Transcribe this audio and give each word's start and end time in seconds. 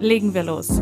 Legen 0.00 0.32
wir 0.32 0.44
los. 0.44 0.80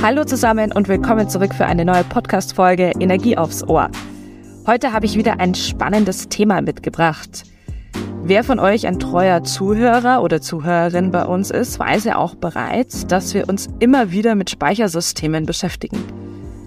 Hallo 0.00 0.24
zusammen 0.24 0.70
und 0.70 0.86
willkommen 0.86 1.28
zurück 1.28 1.52
für 1.52 1.66
eine 1.66 1.84
neue 1.84 2.04
Podcast-Folge 2.04 2.92
Energie 3.00 3.36
aufs 3.36 3.64
Ohr. 3.64 3.90
Heute 4.64 4.92
habe 4.92 5.06
ich 5.06 5.16
wieder 5.16 5.40
ein 5.40 5.56
spannendes 5.56 6.28
Thema 6.28 6.60
mitgebracht. 6.60 7.42
Wer 8.22 8.44
von 8.44 8.60
euch 8.60 8.86
ein 8.86 9.00
treuer 9.00 9.42
Zuhörer 9.42 10.22
oder 10.22 10.40
Zuhörerin 10.40 11.10
bei 11.10 11.24
uns 11.24 11.50
ist, 11.50 11.80
weiß 11.80 12.04
ja 12.04 12.16
auch 12.18 12.36
bereits, 12.36 13.04
dass 13.08 13.34
wir 13.34 13.48
uns 13.48 13.68
immer 13.80 14.12
wieder 14.12 14.36
mit 14.36 14.48
Speichersystemen 14.48 15.44
beschäftigen. 15.44 15.98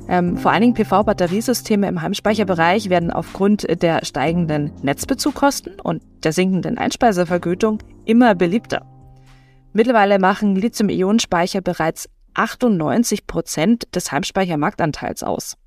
Ähm, 0.09 0.35
vor 0.35 0.51
allen 0.51 0.61
Dingen 0.63 0.73
PV-Batteriesysteme 0.73 1.87
im 1.87 2.01
Heimspeicherbereich 2.01 2.89
werden 2.89 3.09
aufgrund 3.09 3.65
der 3.81 4.03
steigenden 4.03 4.71
Netzbezugkosten 4.81 5.79
und 5.79 6.03
der 6.25 6.33
sinkenden 6.33 6.77
Einspeisevergütung 6.77 7.79
immer 8.03 8.35
beliebter. 8.35 8.85
Mittlerweile 9.75 10.20
machen 10.20 10.55
Lithium-Ionen-Speicher 10.55 11.59
bereits 11.59 12.07
98 12.34 13.27
Prozent 13.27 13.93
des 13.93 14.09
Heimspeichermarktanteils 14.09 15.21
aus. 15.21 15.57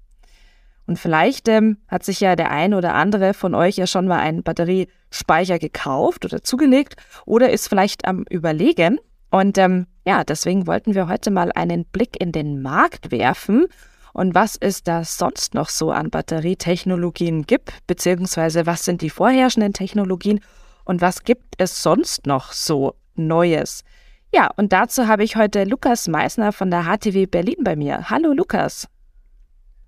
Und 0.86 0.98
vielleicht 0.98 1.46
ähm, 1.46 1.76
hat 1.88 2.04
sich 2.04 2.18
ja 2.20 2.34
der 2.34 2.50
ein 2.50 2.72
oder 2.72 2.94
andere 2.94 3.34
von 3.34 3.54
euch 3.54 3.76
ja 3.76 3.86
schon 3.86 4.06
mal 4.06 4.20
einen 4.20 4.42
Batteriespeicher 4.42 5.58
gekauft 5.58 6.24
oder 6.24 6.42
zugelegt 6.42 6.94
oder 7.26 7.50
ist 7.50 7.68
vielleicht 7.68 8.06
am 8.06 8.24
Überlegen. 8.30 8.98
Und 9.30 9.58
ähm, 9.58 9.86
ja, 10.06 10.24
deswegen 10.24 10.66
wollten 10.66 10.94
wir 10.94 11.06
heute 11.06 11.30
mal 11.30 11.52
einen 11.52 11.84
Blick 11.84 12.18
in 12.18 12.32
den 12.32 12.62
Markt 12.62 13.10
werfen 13.10 13.66
und 14.14 14.34
was 14.34 14.56
es 14.58 14.82
da 14.82 15.04
sonst 15.04 15.52
noch 15.52 15.68
so 15.68 15.90
an 15.90 16.08
Batterietechnologien 16.08 17.42
gibt, 17.42 17.74
beziehungsweise 17.86 18.64
was 18.64 18.86
sind 18.86 19.02
die 19.02 19.10
vorherrschenden 19.10 19.74
Technologien 19.74 20.40
und 20.86 21.02
was 21.02 21.24
gibt 21.24 21.56
es 21.58 21.82
sonst 21.82 22.26
noch 22.26 22.52
so 22.52 22.94
Neues. 23.18 23.84
Ja, 24.32 24.50
und 24.56 24.72
dazu 24.72 25.06
habe 25.06 25.24
ich 25.24 25.36
heute 25.36 25.64
Lukas 25.64 26.06
Meissner 26.06 26.52
von 26.52 26.70
der 26.70 26.84
HTW 26.84 27.26
Berlin 27.26 27.64
bei 27.64 27.76
mir. 27.76 28.10
Hallo 28.10 28.32
Lukas. 28.32 28.86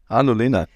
Hallo 0.08 0.32
Lena. 0.32 0.66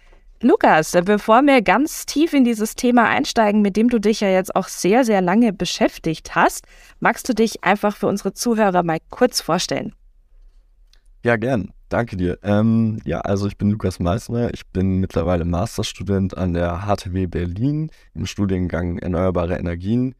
Lukas, 0.41 0.93
bevor 1.07 1.41
wir 1.43 1.63
ganz 1.63 2.05
tief 2.05 2.35
in 2.35 2.45
dieses 2.45 2.75
Thema 2.75 3.09
einsteigen, 3.09 3.63
mit 3.63 3.77
dem 3.77 3.89
du 3.89 3.99
dich 3.99 4.21
ja 4.21 4.29
jetzt 4.29 4.55
auch 4.55 4.69
sehr, 4.69 5.05
sehr 5.05 5.23
lange 5.23 5.55
beschäftigt 5.55 6.35
hast, 6.35 6.67
magst 7.01 7.27
du 7.29 7.35
dich 7.35 7.65
einfach 7.65 7.97
für 7.97 8.07
unsere 8.09 8.35
Zuhörer 8.35 8.83
mal 8.83 8.99
kurz 9.09 9.41
vorstellen? 9.41 9.95
Ja, 11.23 11.37
gern. 11.37 11.73
Danke 11.89 12.19
dir. 12.19 12.39
Ähm, 12.43 13.01
ja, 13.07 13.21
also 13.21 13.47
ich 13.47 13.57
bin 13.57 13.71
Lukas 13.71 13.99
Meissner. 13.99 14.53
Ich 14.53 14.67
bin 14.67 14.99
mittlerweile 14.99 15.47
Masterstudent 15.47 16.37
an 16.37 16.53
der 16.53 16.83
HTW 16.87 17.27
Berlin 17.27 17.91
im 18.15 18.27
Studiengang 18.27 18.99
Erneuerbare 18.99 19.57
Energien 19.57 20.15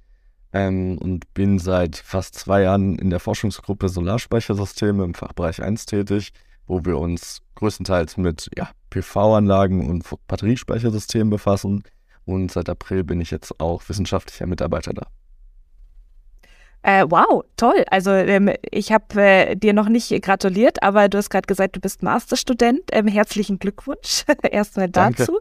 ähm, 0.55 0.97
und 0.99 1.35
bin 1.35 1.59
seit 1.59 1.97
fast 1.97 2.37
zwei 2.37 2.63
Jahren 2.63 2.97
in 2.97 3.11
der 3.11 3.21
Forschungsgruppe 3.21 3.89
Solarspeichersysteme 3.89 5.05
im 5.05 5.15
Fachbereich 5.15 5.61
1 5.61 5.85
tätig, 5.85 6.33
wo 6.67 6.85
wir 6.85 6.97
uns 6.97 7.43
größtenteils 7.57 8.17
mit 8.17 8.49
ja, 8.57 8.71
PV-Anlagen 8.91 9.91
und 9.91 10.05
Batteriespeichersystemen 10.29 11.29
befassen. 11.29 11.83
Und 12.25 12.53
seit 12.53 12.71
April 12.71 13.05
bin 13.05 13.21
ich 13.21 13.31
jetzt 13.33 13.61
auch 13.61 13.83
wissenschaftlicher 13.89 14.47
Mitarbeiter 14.47 14.95
da. 14.95 15.09
Äh, 16.83 17.05
wow, 17.09 17.43
toll. 17.57 17.85
Also 17.91 18.13
ähm, 18.13 18.51
ich 18.71 18.93
habe 18.93 19.21
äh, 19.21 19.57
dir 19.57 19.73
noch 19.73 19.89
nicht 19.89 20.11
gratuliert, 20.23 20.83
aber 20.83 21.09
du 21.09 21.19
hast 21.19 21.31
gerade 21.31 21.47
gesagt, 21.47 21.77
du 21.77 21.81
bist 21.81 22.03
Masterstudent. 22.03 22.83
Ähm, 22.93 23.09
herzlichen 23.09 23.59
Glückwunsch 23.59 24.25
erstmal 24.43 24.89
dazu. 24.89 25.41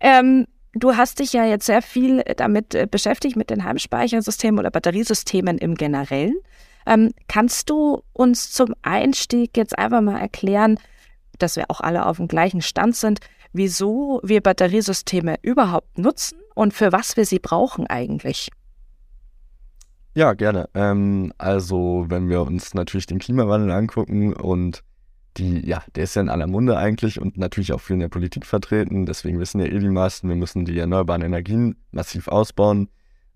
Ähm, 0.00 0.46
du 0.76 0.96
hast 0.96 1.18
dich 1.18 1.32
ja 1.32 1.44
jetzt 1.44 1.66
sehr 1.66 1.82
viel 1.82 2.22
damit 2.36 2.74
äh, 2.74 2.86
beschäftigt, 2.90 3.36
mit 3.36 3.50
den 3.50 3.64
Heimspeichersystemen 3.64 4.58
oder 4.58 4.70
Batteriesystemen 4.70 5.58
im 5.58 5.74
Generellen. 5.74 6.36
Ähm, 6.86 7.12
kannst 7.28 7.68
du 7.70 8.02
uns 8.12 8.52
zum 8.52 8.74
Einstieg 8.82 9.56
jetzt 9.56 9.78
einfach 9.78 10.00
mal 10.00 10.20
erklären, 10.20 10.78
dass 11.38 11.56
wir 11.56 11.64
auch 11.68 11.80
alle 11.80 12.06
auf 12.06 12.18
dem 12.18 12.28
gleichen 12.28 12.62
Stand 12.62 12.96
sind, 12.96 13.20
wieso 13.52 14.20
wir 14.22 14.40
Batteriesysteme 14.40 15.36
überhaupt 15.42 15.98
nutzen 15.98 16.38
und 16.54 16.72
für 16.72 16.92
was 16.92 17.16
wir 17.16 17.24
sie 17.24 17.38
brauchen 17.38 17.86
eigentlich. 17.86 18.50
Ja, 20.14 20.32
gerne. 20.32 20.68
Ähm, 20.74 21.32
also, 21.36 22.06
wenn 22.08 22.30
wir 22.30 22.40
uns 22.42 22.72
natürlich 22.72 23.06
den 23.06 23.18
Klimawandel 23.18 23.70
angucken 23.70 24.32
und 24.32 24.82
die, 25.38 25.66
ja, 25.66 25.82
der 25.94 26.04
ist 26.04 26.14
ja 26.16 26.22
in 26.22 26.28
aller 26.28 26.46
Munde 26.46 26.76
eigentlich 26.76 27.20
und 27.20 27.36
natürlich 27.36 27.72
auch 27.72 27.80
viel 27.80 27.94
in 27.94 28.00
der 28.00 28.08
Politik 28.08 28.46
vertreten. 28.46 29.06
Deswegen 29.06 29.38
wissen 29.38 29.60
ja 29.60 29.66
eh 29.66 29.78
die 29.78 29.88
meisten, 29.88 30.28
wir 30.28 30.36
müssen 30.36 30.64
die 30.64 30.78
erneuerbaren 30.78 31.22
Energien 31.22 31.76
massiv 31.90 32.28
ausbauen. 32.28 32.88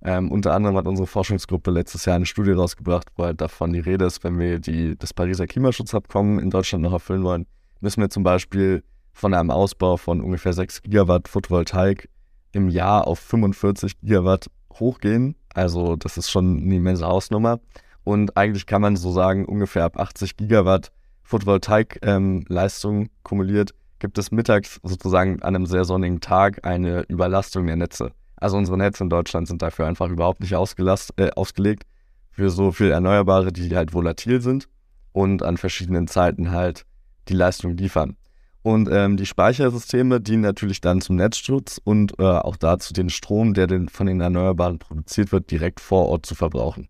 Ähm, 0.02 0.30
unter 0.30 0.54
anderem 0.54 0.76
hat 0.76 0.86
unsere 0.86 1.06
Forschungsgruppe 1.06 1.70
letztes 1.70 2.06
Jahr 2.06 2.16
eine 2.16 2.26
Studie 2.26 2.52
rausgebracht, 2.52 3.08
wo 3.16 3.24
halt 3.24 3.40
davon 3.40 3.72
die 3.72 3.80
Rede 3.80 4.06
ist, 4.06 4.24
wenn 4.24 4.38
wir 4.38 4.58
die, 4.58 4.96
das 4.96 5.12
Pariser 5.12 5.46
Klimaschutzabkommen 5.46 6.38
in 6.38 6.50
Deutschland 6.50 6.82
noch 6.82 6.92
erfüllen 6.92 7.22
wollen, 7.22 7.46
müssen 7.80 8.00
wir 8.00 8.08
zum 8.08 8.22
Beispiel 8.22 8.82
von 9.12 9.34
einem 9.34 9.50
Ausbau 9.50 9.96
von 9.96 10.22
ungefähr 10.22 10.54
6 10.54 10.82
Gigawatt 10.82 11.28
Photovoltaik 11.28 12.08
im 12.52 12.68
Jahr 12.68 13.06
auf 13.06 13.18
45 13.18 14.00
Gigawatt 14.00 14.50
hochgehen. 14.74 15.36
Also 15.52 15.96
das 15.96 16.16
ist 16.16 16.30
schon 16.30 16.62
eine 16.62 16.76
immense 16.76 17.06
Hausnummer. 17.06 17.60
Und 18.02 18.36
eigentlich 18.36 18.66
kann 18.66 18.80
man 18.80 18.96
so 18.96 19.12
sagen, 19.12 19.44
ungefähr 19.44 19.84
ab 19.84 19.98
80 19.98 20.38
Gigawatt 20.38 20.90
Photovoltaik-Leistung 21.30 23.02
ähm, 23.02 23.10
kumuliert, 23.22 23.70
gibt 24.00 24.18
es 24.18 24.32
mittags 24.32 24.80
sozusagen 24.82 25.40
an 25.42 25.54
einem 25.54 25.66
sehr 25.66 25.84
sonnigen 25.84 26.20
Tag 26.20 26.66
eine 26.66 27.02
Überlastung 27.08 27.66
der 27.66 27.76
Netze. 27.76 28.12
Also 28.36 28.56
unsere 28.56 28.76
Netze 28.76 29.04
in 29.04 29.10
Deutschland 29.10 29.46
sind 29.46 29.62
dafür 29.62 29.86
einfach 29.86 30.08
überhaupt 30.08 30.40
nicht 30.40 30.52
äh, 30.52 31.30
ausgelegt 31.30 31.84
für 32.30 32.50
so 32.50 32.72
viel 32.72 32.90
Erneuerbare, 32.90 33.52
die 33.52 33.76
halt 33.76 33.94
volatil 33.94 34.40
sind 34.40 34.68
und 35.12 35.42
an 35.42 35.56
verschiedenen 35.56 36.08
Zeiten 36.08 36.50
halt 36.50 36.84
die 37.28 37.34
Leistung 37.34 37.76
liefern. 37.76 38.16
Und 38.62 38.88
ähm, 38.90 39.16
die 39.16 39.26
Speichersysteme 39.26 40.20
dienen 40.20 40.42
natürlich 40.42 40.80
dann 40.80 41.00
zum 41.00 41.16
Netzschutz 41.16 41.80
und 41.82 42.18
äh, 42.18 42.24
auch 42.24 42.56
dazu, 42.56 42.92
den 42.92 43.08
Strom, 43.08 43.54
der 43.54 43.66
den, 43.66 43.88
von 43.88 44.06
den 44.06 44.20
Erneuerbaren 44.20 44.78
produziert 44.78 45.32
wird, 45.32 45.50
direkt 45.50 45.80
vor 45.80 46.08
Ort 46.08 46.26
zu 46.26 46.34
verbrauchen. 46.34 46.88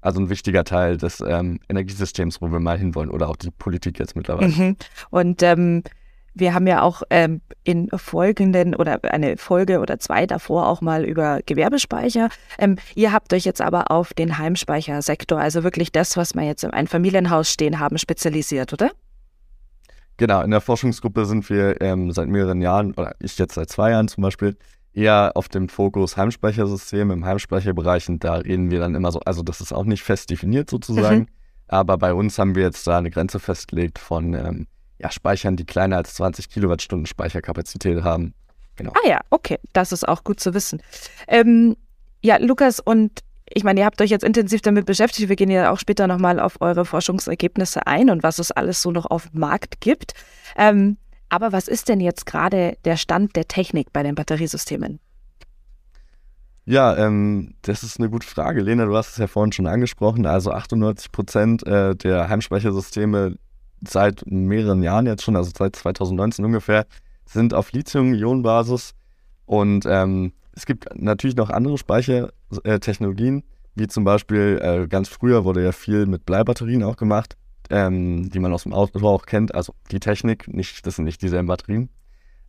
Also 0.00 0.20
ein 0.20 0.30
wichtiger 0.30 0.64
Teil 0.64 0.96
des 0.96 1.20
ähm, 1.20 1.60
Energiesystems, 1.68 2.40
wo 2.40 2.50
wir 2.50 2.60
mal 2.60 2.78
hinwollen 2.78 3.10
oder 3.10 3.28
auch 3.28 3.36
die 3.36 3.50
Politik 3.50 3.98
jetzt 3.98 4.16
mittlerweile. 4.16 4.48
Mhm. 4.48 4.76
Und 5.10 5.42
ähm, 5.42 5.82
wir 6.34 6.54
haben 6.54 6.66
ja 6.66 6.82
auch 6.82 7.02
ähm, 7.10 7.40
in 7.64 7.88
folgenden 7.94 8.74
oder 8.74 9.00
eine 9.04 9.36
Folge 9.36 9.80
oder 9.80 9.98
zwei 9.98 10.26
davor 10.26 10.68
auch 10.68 10.80
mal 10.80 11.04
über 11.04 11.40
Gewerbespeicher. 11.44 12.28
Ähm, 12.58 12.76
ihr 12.94 13.12
habt 13.12 13.32
euch 13.32 13.44
jetzt 13.44 13.60
aber 13.60 13.90
auf 13.90 14.14
den 14.14 14.38
Heimspeichersektor, 14.38 15.38
also 15.38 15.64
wirklich 15.64 15.92
das, 15.92 16.16
was 16.16 16.34
wir 16.34 16.44
jetzt 16.44 16.64
im 16.64 16.70
Einfamilienhaus 16.70 17.50
stehen 17.50 17.78
haben, 17.78 17.98
spezialisiert, 17.98 18.72
oder? 18.72 18.90
Genau, 20.16 20.42
in 20.42 20.50
der 20.50 20.60
Forschungsgruppe 20.60 21.24
sind 21.24 21.48
wir 21.48 21.80
ähm, 21.80 22.12
seit 22.12 22.28
mehreren 22.28 22.60
Jahren, 22.60 22.92
oder 22.94 23.14
ich 23.20 23.38
jetzt 23.38 23.54
seit 23.54 23.70
zwei 23.70 23.90
Jahren 23.90 24.06
zum 24.06 24.22
Beispiel, 24.22 24.56
eher 24.92 25.32
auf 25.34 25.48
dem 25.48 25.68
Fokus 25.68 26.16
Heimspeichersystem 26.16 27.10
im 27.10 27.24
Heimspeicherbereich 27.24 28.08
und 28.08 28.24
da 28.24 28.34
reden 28.34 28.70
wir 28.70 28.80
dann 28.80 28.94
immer 28.94 29.12
so, 29.12 29.20
also 29.20 29.42
das 29.42 29.60
ist 29.60 29.72
auch 29.72 29.84
nicht 29.84 30.02
fest 30.02 30.30
definiert 30.30 30.68
sozusagen, 30.68 31.18
mhm. 31.20 31.28
aber 31.68 31.98
bei 31.98 32.12
uns 32.12 32.38
haben 32.38 32.54
wir 32.54 32.64
jetzt 32.64 32.86
da 32.86 32.98
eine 32.98 33.10
Grenze 33.10 33.38
festgelegt 33.38 33.98
von 33.98 34.34
ähm, 34.34 34.66
ja, 34.98 35.10
Speichern, 35.10 35.56
die 35.56 35.64
kleiner 35.64 35.96
als 35.96 36.14
20 36.14 36.48
Kilowattstunden 36.50 37.06
Speicherkapazität 37.06 38.02
haben. 38.02 38.34
Genau. 38.76 38.92
Ah 38.94 39.08
ja, 39.08 39.20
okay, 39.30 39.58
das 39.72 39.92
ist 39.92 40.06
auch 40.08 40.24
gut 40.24 40.40
zu 40.40 40.54
wissen. 40.54 40.82
Ähm, 41.28 41.76
ja, 42.22 42.36
Lukas, 42.38 42.80
und 42.80 43.20
ich 43.52 43.64
meine, 43.64 43.80
ihr 43.80 43.86
habt 43.86 44.00
euch 44.00 44.10
jetzt 44.10 44.24
intensiv 44.24 44.62
damit 44.62 44.86
beschäftigt. 44.86 45.28
Wir 45.28 45.36
gehen 45.36 45.50
ja 45.50 45.72
auch 45.72 45.78
später 45.78 46.06
nochmal 46.06 46.38
auf 46.38 46.60
eure 46.60 46.84
Forschungsergebnisse 46.84 47.86
ein 47.86 48.10
und 48.10 48.22
was 48.22 48.38
es 48.38 48.52
alles 48.52 48.80
so 48.80 48.90
noch 48.90 49.06
auf 49.10 49.28
dem 49.28 49.40
Markt 49.40 49.80
gibt. 49.80 50.14
Ähm, 50.56 50.98
aber 51.30 51.52
was 51.52 51.68
ist 51.68 51.88
denn 51.88 52.00
jetzt 52.00 52.26
gerade 52.26 52.76
der 52.84 52.96
Stand 52.96 53.36
der 53.36 53.48
Technik 53.48 53.92
bei 53.92 54.02
den 54.02 54.14
Batteriesystemen? 54.14 55.00
Ja, 56.66 56.96
ähm, 56.96 57.54
das 57.62 57.82
ist 57.82 57.98
eine 57.98 58.10
gute 58.10 58.26
Frage. 58.26 58.60
Lena, 58.60 58.84
du 58.84 58.96
hast 58.96 59.12
es 59.12 59.16
ja 59.16 59.26
vorhin 59.26 59.52
schon 59.52 59.66
angesprochen. 59.66 60.26
Also 60.26 60.52
98 60.52 61.10
Prozent 61.10 61.66
äh, 61.66 61.96
der 61.96 62.28
Heimspeichersysteme 62.28 63.36
seit 63.86 64.24
mehreren 64.26 64.82
Jahren 64.82 65.06
jetzt 65.06 65.22
schon, 65.22 65.36
also 65.36 65.50
seit 65.56 65.74
2019 65.74 66.44
ungefähr, 66.44 66.86
sind 67.24 67.54
auf 67.54 67.72
Lithium-Ionen-Basis. 67.72 68.92
Und 69.46 69.86
ähm, 69.86 70.32
es 70.52 70.66
gibt 70.66 70.86
natürlich 70.94 71.36
noch 71.36 71.50
andere 71.50 71.78
Speichertechnologien, 71.78 73.42
wie 73.74 73.86
zum 73.86 74.04
Beispiel 74.04 74.60
äh, 74.62 74.86
ganz 74.86 75.08
früher 75.08 75.44
wurde 75.44 75.64
ja 75.64 75.72
viel 75.72 76.06
mit 76.06 76.26
Bleibatterien 76.26 76.82
auch 76.82 76.96
gemacht, 76.96 77.36
ähm, 77.70 78.30
die 78.30 78.38
man 78.38 78.52
aus 78.52 78.64
dem 78.64 78.72
Auto 78.72 79.06
auch 79.06 79.26
kennt, 79.26 79.54
also 79.54 79.74
die 79.90 80.00
Technik, 80.00 80.48
nicht, 80.48 80.86
das 80.86 80.96
sind 80.96 81.04
nicht 81.04 81.22
dieselben 81.22 81.48
Batterien. 81.48 81.90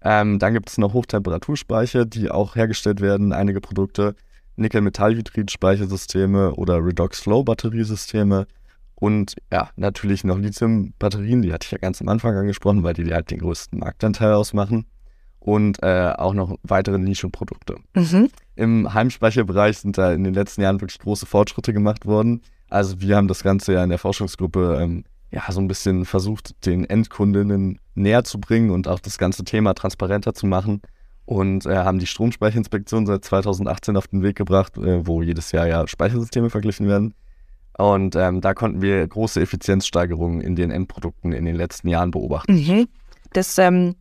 Ähm, 0.04 0.40
dann 0.40 0.54
gibt 0.54 0.70
es 0.70 0.78
noch 0.78 0.94
Hochtemperaturspeicher, 0.94 2.06
die 2.06 2.32
auch 2.32 2.56
hergestellt 2.56 3.02
werden, 3.02 3.34
einige 3.34 3.62
Produkte, 3.62 4.16
Nickel-Metallhydrid-Speichersysteme 4.56 6.56
oder 6.56 6.84
Redox-Flow-Batteriesysteme 6.84 8.48
und 8.96 9.36
ja, 9.52 9.70
natürlich 9.76 10.24
noch 10.24 10.38
Lithium-Batterien, 10.38 11.42
die 11.42 11.54
hatte 11.54 11.66
ich 11.66 11.72
ja 11.72 11.80
ganz 11.80 12.02
am 12.02 12.08
Anfang 12.08 12.36
angesprochen, 12.36 12.84
weil 12.84 12.94
die 12.94 13.12
halt 13.12 13.32
den 13.32 13.40
größten 13.40 13.80
Marktanteil 13.80 14.34
ausmachen 14.34 14.86
und 15.40 15.82
äh, 15.82 16.14
auch 16.16 16.36
noch 16.36 16.56
weitere 16.62 17.00
Nischenprodukte. 17.00 17.78
Mhm. 17.96 18.30
Im 18.56 18.94
Heimspeicherbereich 18.94 19.80
sind 19.80 19.98
da 19.98 20.14
in 20.14 20.24
den 20.24 20.36
letzten 20.36 20.62
Jahren 20.62 20.82
wirklich 20.82 21.00
große 21.00 21.26
Fortschritte 21.26 21.74
gemacht 21.74 22.06
worden. 22.06 22.44
Also 22.72 23.02
wir 23.02 23.18
haben 23.18 23.28
das 23.28 23.44
Ganze 23.44 23.74
ja 23.74 23.84
in 23.84 23.90
der 23.90 24.00
Forschungsgruppe 24.00 24.80
ähm, 24.82 25.04
ja 25.30 25.44
so 25.50 25.60
ein 25.60 25.68
bisschen 25.68 26.06
versucht, 26.06 26.66
den 26.66 26.86
Endkundinnen 26.86 27.80
näher 27.96 28.24
zu 28.24 28.40
bringen 28.40 28.72
und 28.72 28.88
auch 28.88 29.00
das 29.00 29.18
ganze 29.18 29.44
Thema 29.44 29.74
transparenter 29.74 30.34
zu 30.34 30.48
machen 30.48 30.82
und 31.26 31.66
äh, 31.66 31.76
haben 31.76 32.00
die 32.00 32.08
Stromspeicherinspektion 32.08 33.06
seit 33.06 33.26
2018 33.26 33.98
auf 33.98 34.08
den 34.08 34.24
Weg 34.24 34.38
gebracht, 34.38 34.78
äh, 34.78 35.06
wo 35.06 35.22
jedes 35.22 35.52
Jahr 35.52 35.68
ja 35.68 35.88
Speichersysteme 35.88 36.50
verglichen 36.50 36.88
werden. 36.88 37.14
Und 37.78 38.16
ähm, 38.16 38.42
da 38.42 38.54
konnten 38.54 38.82
wir 38.82 39.08
große 39.08 39.42
Effizienzsteigerungen 39.42 40.42
in 40.42 40.56
den 40.56 40.72
Endprodukten 40.72 41.32
in 41.34 41.46
den 41.46 41.56
letzten 41.56 41.88
Jahren 41.88 42.12
beobachten. 42.12 42.54
Mhm. 42.54 42.88
Das 43.34 43.58
ähm, 43.58 43.96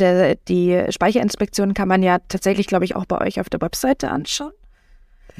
de, 0.00 0.36
die 0.48 0.84
Speicherinspektion 0.90 1.74
kann 1.74 1.88
man 1.88 2.02
ja 2.02 2.18
tatsächlich, 2.28 2.66
glaube 2.66 2.84
ich, 2.84 2.96
auch 2.96 3.04
bei 3.04 3.20
euch 3.20 3.40
auf 3.40 3.50
der 3.50 3.60
Webseite 3.60 4.10
anschauen. 4.10 4.52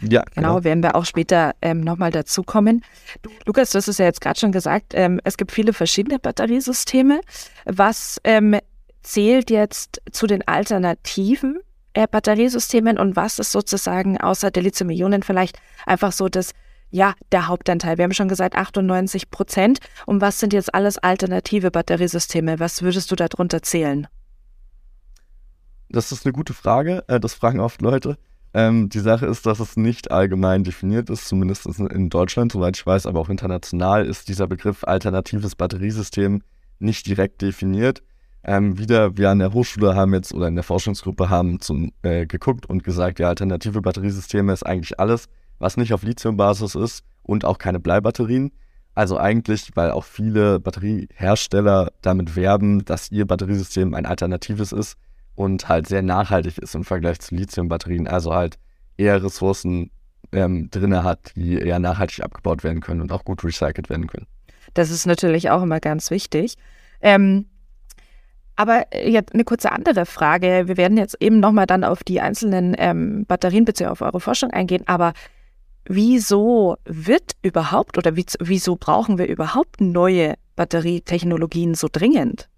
Ja, 0.03 0.23
genau, 0.35 0.55
genau. 0.55 0.65
werden 0.65 0.83
wir 0.83 0.97
auch 0.97 1.05
später 1.05 1.55
ähm, 1.63 1.81
nochmal 1.81 2.11
dazu 2.11 2.43
kommen. 2.43 2.85
Lukas, 3.47 3.71
du 3.71 3.79
hast 3.79 3.89
es 3.89 3.99
ja 3.99 4.07
jetzt 4.07 4.21
gerade 4.21 4.39
schon 4.39 4.53
gesagt, 4.53 4.93
ähm, 4.95 5.21
es 5.25 5.37
gibt 5.37 5.53
viele 5.53 5.73
verschiedene 5.73 6.19
Batteriesysteme. 6.19 7.21
Was 7.65 8.21
ähm, 8.25 8.59
zählt 9.03 9.51
jetzt 9.51 10.03
zu 10.11 10.27
den 10.27 10.47
alternativen 10.47 11.61
äh, 11.93 12.07
Batteriesystemen 12.11 12.99
und 12.99 13.17
was 13.17 13.39
ist 13.39 13.53
sozusagen 13.53 14.21
außer 14.21 14.51
der 14.51 14.63
Lithium-Ionen 14.63 15.23
vielleicht 15.23 15.59
einfach 15.87 16.13
so 16.13 16.29
das 16.29 16.53
ja, 16.95 17.15
der 17.33 17.49
Hauptanteil. 17.49 17.99
Wir 17.99 18.05
haben 18.05 18.13
schon 18.13 18.29
gesagt 18.29 18.55
98 18.55 19.29
Prozent. 19.29 19.81
Und 20.07 20.21
was 20.21 20.39
sind 20.39 20.53
jetzt 20.53 20.73
alles 20.73 20.97
alternative 20.97 21.73
Batteriesysteme? 21.73 22.61
Was 22.61 22.83
würdest 22.83 23.11
du 23.11 23.17
darunter 23.17 23.63
zählen? 23.63 24.07
Das 25.89 26.13
ist 26.13 26.25
eine 26.25 26.33
gute 26.33 26.55
Frage. 26.55 27.03
Äh, 27.09 27.19
das 27.19 27.35
fragen 27.35 27.59
oft 27.59 27.83
Leute. 27.83 28.17
Ähm, 28.55 28.89
die 28.89 29.01
Sache 29.01 29.27
ist, 29.27 29.47
dass 29.47 29.59
es 29.59 29.77
nicht 29.77 30.13
allgemein 30.13 30.63
definiert 30.63 31.11
ist, 31.11 31.27
zumindest 31.27 31.67
in 31.67 32.09
Deutschland, 32.09 32.53
soweit 32.53 32.77
ich 32.77 32.87
weiß, 32.87 33.07
aber 33.07 33.19
auch 33.19 33.29
international 33.29 34.07
ist 34.07 34.29
dieser 34.29 34.47
Begriff 34.47 34.85
alternatives 34.85 35.57
Batteriesystem 35.57 36.41
nicht 36.79 37.07
direkt 37.09 37.43
definiert. 37.43 38.05
Ähm, 38.45 38.79
wieder, 38.79 39.17
wir 39.17 39.31
an 39.31 39.41
der 39.41 39.53
Hochschule 39.53 39.97
haben 39.97 40.15
jetzt 40.15 40.33
oder 40.33 40.47
in 40.47 40.55
der 40.55 40.63
Forschungsgruppe 40.63 41.29
haben 41.31 41.61
zum, 41.61 41.93
äh, 42.03 42.27
geguckt 42.27 42.67
und 42.67 42.85
gesagt, 42.85 43.19
ja, 43.19 43.29
alternative 43.29 43.81
Batteriesysteme 43.81 44.53
ist 44.53 44.65
eigentlich 44.65 45.01
alles, 45.01 45.27
was 45.59 45.77
nicht 45.77 45.93
auf 45.93 46.05
Lithiumbasis 46.05 46.77
ist 46.77 47.03
und 47.25 47.45
auch 47.45 47.59
keine 47.59 47.81
Bleibatterien. 47.81 48.53
Also 48.95 49.19
eigentlich, 49.19 49.71
weil 49.75 49.91
auch 49.91 50.05
viele 50.05 50.61
Batteriehersteller 50.61 51.91
damit 52.03 52.37
werben, 52.37 52.85
dass 52.85 53.11
ihr 53.11 53.27
Batteriesystem 53.27 53.95
ein 53.95 54.07
alternatives 54.07 54.71
ist 54.71 54.97
und 55.35 55.69
halt 55.69 55.87
sehr 55.89 56.03
nachhaltig 56.03 56.59
ist 56.59 56.75
im 56.75 56.85
Vergleich 56.85 57.21
zu 57.21 57.35
Lithiumbatterien, 57.35 58.07
also 58.07 58.35
halt 58.35 58.59
eher 58.97 59.23
Ressourcen 59.23 59.91
ähm, 60.33 60.71
drin 60.71 61.03
hat, 61.03 61.33
die 61.37 61.59
eher 61.59 61.79
nachhaltig 61.79 62.23
abgebaut 62.25 62.65
werden 62.65 62.81
können 62.81 63.01
und 63.01 63.13
auch 63.13 63.25
gut 63.25 63.45
recycelt 63.45 63.91
werden 63.91 64.07
können. 64.07 64.27
Das 64.75 64.91
ist 64.91 65.07
natürlich 65.07 65.51
auch 65.51 65.63
immer 65.63 65.81
ganz 65.81 66.11
wichtig. 66.11 66.57
Ähm, 67.01 67.47
aber 68.57 68.87
jetzt 68.95 69.35
eine 69.35 69.45
kurze 69.45 69.73
andere 69.73 70.07
Frage. 70.07 70.65
Wir 70.67 70.77
werden 70.77 70.97
jetzt 70.97 71.17
eben 71.21 71.41
nochmal 71.41 71.67
dann 71.67 71.85
auf 71.85 72.05
die 72.05 72.21
einzelnen 72.21 72.75
ähm, 72.79 73.27
Batterien 73.27 73.65
bzw. 73.65 73.89
auf 73.91 74.01
eure 74.01 74.21
Forschung 74.21 74.51
eingehen. 74.51 74.85
Aber 74.87 75.13
wieso 75.87 76.77
wird 76.85 77.33
überhaupt 77.43 77.99
oder 77.99 78.17
wieso 78.17 78.77
brauchen 78.77 79.19
wir 79.19 79.27
überhaupt 79.27 79.81
neue 79.81 80.35
Batterietechnologien 80.57 81.75
so 81.75 81.89
dringend? 81.91 82.49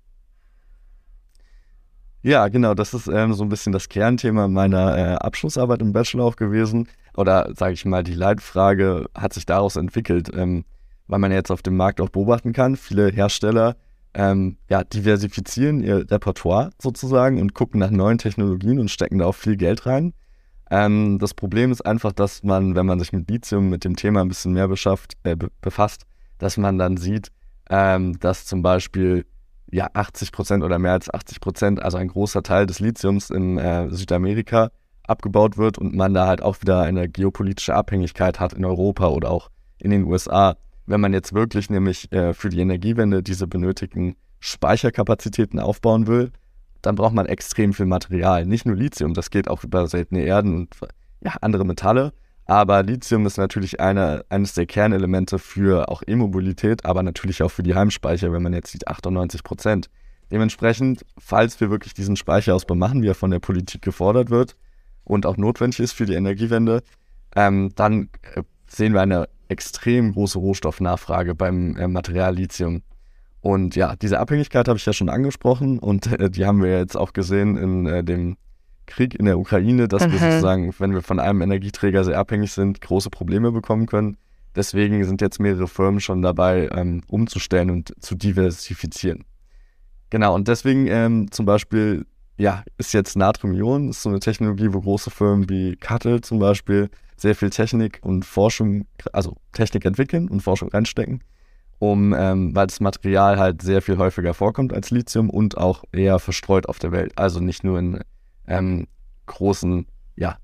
Ja, 2.26 2.49
genau, 2.49 2.75
das 2.75 2.93
ist 2.93 3.06
ähm, 3.06 3.34
so 3.34 3.44
ein 3.44 3.49
bisschen 3.49 3.73
das 3.73 3.88
Kernthema 3.88 4.49
meiner 4.49 4.99
äh, 4.99 5.14
Abschlussarbeit 5.14 5.81
im 5.81 5.93
Bachelor 5.93 6.25
auch 6.25 6.34
gewesen. 6.34 6.88
Oder 7.17 7.52
sage 7.55 7.75
ich 7.75 7.84
mal, 7.84 8.02
die 8.02 8.14
Leitfrage 8.14 9.06
hat 9.14 9.32
sich 9.32 9.46
daraus 9.46 9.76
entwickelt, 9.76 10.32
ähm, 10.34 10.64
weil 11.06 11.20
man 11.20 11.31
jetzt 11.31 11.52
auf 11.52 11.62
dem 11.62 11.76
Markt 11.76 12.00
auch 12.00 12.08
beobachten 12.08 12.52
kann. 12.52 12.75
Viele 12.75 13.12
Hersteller 13.12 13.76
ähm, 14.12 14.56
ja, 14.69 14.82
diversifizieren 14.82 15.84
ihr 15.84 16.11
Repertoire 16.11 16.70
sozusagen 16.82 17.40
und 17.40 17.55
gucken 17.55 17.78
nach 17.78 17.90
neuen 17.90 18.19
Technologien 18.19 18.81
und 18.81 18.90
stecken 18.90 19.19
da 19.19 19.26
auch 19.26 19.37
viel 19.37 19.56
Geld 19.56 19.87
rein. 19.87 20.12
Ähm, 20.69 21.20
das 21.20 21.32
Problem 21.32 21.70
ist 21.70 21.87
einfach, 21.87 22.11
dass 22.11 22.43
man, 22.43 22.75
wenn 22.75 22.87
man 22.87 22.99
sich 22.99 23.12
mit 23.12 23.31
Lithium, 23.31 23.69
mit 23.69 23.84
dem 23.84 23.94
Thema 23.94 24.23
ein 24.23 24.28
bisschen 24.28 24.52
mehr 24.52 24.67
beschafft, 24.67 25.12
äh, 25.23 25.37
be 25.37 25.49
befasst, 25.61 26.06
dass 26.38 26.56
man 26.56 26.76
dann 26.76 26.96
sieht, 26.96 27.31
ähm, 27.70 28.19
dass 28.19 28.46
zum 28.46 28.62
Beispiel 28.62 29.26
ja 29.71 29.89
80 29.93 30.33
Prozent 30.33 30.65
oder 30.65 30.79
mehr 30.79 30.93
als 30.93 31.13
80 31.13 31.41
Prozent, 31.41 31.83
also 31.83 31.97
ein 31.97 32.09
großer 32.09 32.43
Teil 32.43 32.67
des 32.67 32.81
Lithiums 32.81 33.31
in 33.31 33.59
äh, 33.59 33.89
Südamerika 33.91 34.71
abgebaut 35.07 35.57
wird 35.57 35.79
und 35.79 35.95
man 35.95 36.15
da 36.15 36.27
halt 36.27 36.43
auch 36.43 36.61
wieder 36.61 36.83
eine 36.83 37.09
geopolitische 37.09 37.75
Abhängigkeit 37.75 38.41
hat 38.41 38.53
in 38.53 38.65
Europa 38.65 39.09
oder 39.09 39.31
auch 39.31 39.51
in 39.79 39.91
den 39.91 40.05
USA. 40.05 40.57
Wenn 40.87 41.01
man 41.01 41.13
jetzt 41.13 41.33
wirklich 41.33 41.71
nämlich 41.71 42.11
äh, 42.13 42.33
für 42.33 42.49
die 42.49 42.61
Energiewende 42.61 43.23
diese 43.23 43.47
benötigten 43.47 44.17
Speicherkapazitäten 44.41 45.59
aufbauen 45.59 46.07
will, 46.07 46.33
dann 46.83 46.95
braucht 46.95 47.15
man 47.15 47.27
extrem 47.27 47.73
viel 47.73 47.87
Material. 47.87 48.47
Nicht 48.47 48.67
nur 48.67 48.77
Lithium, 48.77 49.15
das 49.15 49.31
geht 49.31 49.49
auch 49.49 49.65
über 49.65 49.89
seltene 49.89 50.23
Erden 50.23 50.55
und 50.55 50.77
ja, 51.23 51.35
andere 51.41 51.65
Metalle. 51.65 52.12
Aber 52.47 52.83
Lithium 52.85 53.27
ist 53.27 53.39
natürlich 53.39 53.81
eine, 53.81 54.25
eines 54.29 54.55
der 54.55 54.67
Kernelemente 54.67 55.39
für 55.39 55.89
auch 55.89 56.03
E-Mobilität, 56.07 56.85
aber 56.85 57.03
natürlich 57.03 57.43
auch 57.43 57.51
für 57.51 57.65
die 57.65 57.75
Heimspeicher, 57.75 58.33
wenn 58.33 58.43
man 58.43 58.53
jetzt 58.53 58.71
sieht, 58.71 58.87
98 58.87 59.43
Prozent. 59.43 59.91
Dementsprechend, 60.31 61.05
falls 61.19 61.61
wir 61.61 61.71
wirklich 61.71 61.95
diesen 61.95 62.17
Speicherausbau 62.17 62.77
machen, 62.77 63.03
wie 63.03 63.09
er 63.09 63.15
von 63.15 63.31
der 63.31 63.41
Politik 63.41 63.83
gefordert 63.83 64.31
wird 64.31 64.57
und 65.05 65.27
auch 65.27 65.37
notwendig 65.37 65.81
ist 65.81 65.93
für 65.93 66.07
die 66.07 66.15
Energiewende, 66.15 66.83
ähm, 67.35 67.73
dann 67.75 68.11
äh, 68.35 68.43
sehen 68.69 68.93
wir 68.93 69.03
eine 69.03 69.29
extrem 69.49 70.12
große 70.12 70.38
Rohstoffnachfrage 70.38 71.35
beim 71.35 71.76
äh, 71.76 71.88
Material 71.88 72.35
Lithium. 72.35 72.83
Und 73.41 73.76
ja, 73.76 73.95
diese 73.95 74.19
Abhängigkeit 74.19 74.67
habe 74.67 74.79
ich 74.79 74.87
ja 74.87 74.93
schon 74.93 75.09
angesprochen 75.09 75.79
und 75.79 76.07
äh, 76.07 76.31
die 76.31 76.45
haben 76.47 76.62
wir 76.62 76.79
jetzt 76.79 76.97
auch 76.97 77.12
gesehen 77.12 77.57
in 77.57 77.87
äh, 77.87 78.03
dem 78.03 78.37
Krieg 78.87 79.14
in 79.14 79.26
der 79.26 79.38
Ukraine, 79.38 79.88
dass 79.88 80.07
mhm. 80.07 80.12
wir 80.12 80.19
sozusagen, 80.19 80.75
wenn 80.78 80.95
wir 80.95 81.02
von 81.02 81.21
einem 81.21 81.43
Energieträger 81.43 82.05
sehr 82.05 82.19
abhängig 82.19 82.52
sind, 82.52 82.81
große 82.81 83.11
Probleme 83.11 83.52
bekommen 83.52 83.87
können. 83.87 84.16
Deswegen 84.55 85.05
sind 85.05 85.21
jetzt 85.21 85.38
mehrere 85.38 85.69
Firmen 85.69 86.00
schon 86.00 86.23
dabei, 86.23 86.69
ähm, 86.73 87.02
umzustellen 87.09 87.71
und 87.71 87.93
zu 88.00 88.14
diversifizieren. 88.14 89.25
Genau, 90.11 90.35
und 90.35 90.49
deswegen 90.49 90.87
ähm, 90.87 91.31
zum 91.31 91.45
Beispiel, 91.45 92.07
ja, 92.38 92.64
ist 92.78 92.95
jetzt 92.95 93.16
Natrium-Ionen, 93.16 93.90
ist 93.90 94.02
so 94.02 94.09
eine 94.09 94.21
Technologie, 94.21 94.69
wo 94.73 94.81
große 94.81 95.11
Firmen 95.11 95.49
wie 95.50 95.76
Cuttle 95.76 96.21
zum 96.23 96.38
Beispiel 96.38 96.88
sehr 97.16 97.35
viel 97.35 97.50
Technik 97.50 97.99
und 98.02 98.25
Forschung, 98.25 98.87
also 99.12 99.37
Technik 99.52 99.85
entwickeln 99.85 100.28
und 100.28 100.40
Forschung 100.40 100.71
reinstecken 100.71 101.23
um, 101.78 102.14
ähm, 102.14 102.55
weil 102.55 102.66
das 102.66 102.81
Material 102.81 103.38
halt 103.38 103.62
sehr 103.62 103.83
viel 103.83 103.99
häufiger 103.99 104.35
vorkommt 104.35 104.73
als 104.73 104.90
Lithium 104.90 105.28
und 105.31 105.59
auch 105.59 105.85
eher 105.93 106.19
verstreut 106.19 106.69
auf 106.69 106.78
der 106.78 106.93
Welt. 106.93 107.12
Also 107.16 107.40
nicht 107.40 107.64
nur 107.64 107.78
in 107.78 108.00
ähm, 108.47 108.87
großen 109.26 109.87
ja, 110.17 110.38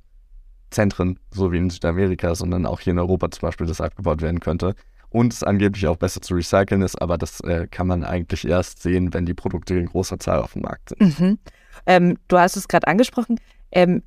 Zentren, 0.70 1.18
so 1.30 1.52
wie 1.52 1.58
in 1.58 1.70
Südamerika, 1.70 2.34
sondern 2.34 2.66
auch 2.66 2.80
hier 2.80 2.92
in 2.92 2.98
Europa 2.98 3.30
zum 3.30 3.42
Beispiel, 3.42 3.66
das 3.66 3.80
abgebaut 3.80 4.22
werden 4.22 4.40
könnte. 4.40 4.74
Und 5.10 5.32
es 5.34 5.42
angeblich 5.42 5.86
auch 5.86 5.96
besser 5.96 6.22
zu 6.22 6.34
recyceln 6.34 6.80
ist, 6.80 7.00
aber 7.00 7.18
das 7.18 7.40
äh, 7.40 7.66
kann 7.70 7.86
man 7.86 8.02
eigentlich 8.02 8.48
erst 8.48 8.82
sehen, 8.82 9.12
wenn 9.12 9.26
die 9.26 9.34
Produkte 9.34 9.74
in 9.74 9.86
großer 9.86 10.18
Zahl 10.18 10.40
auf 10.40 10.54
dem 10.54 10.62
Markt 10.62 10.88
sind. 10.88 11.18
Mhm. 11.18 11.38
Ähm, 11.84 12.18
du 12.28 12.38
hast 12.38 12.56
es 12.56 12.66
gerade 12.66 12.88
angesprochen. 12.88 13.38
Ähm, 13.72 14.02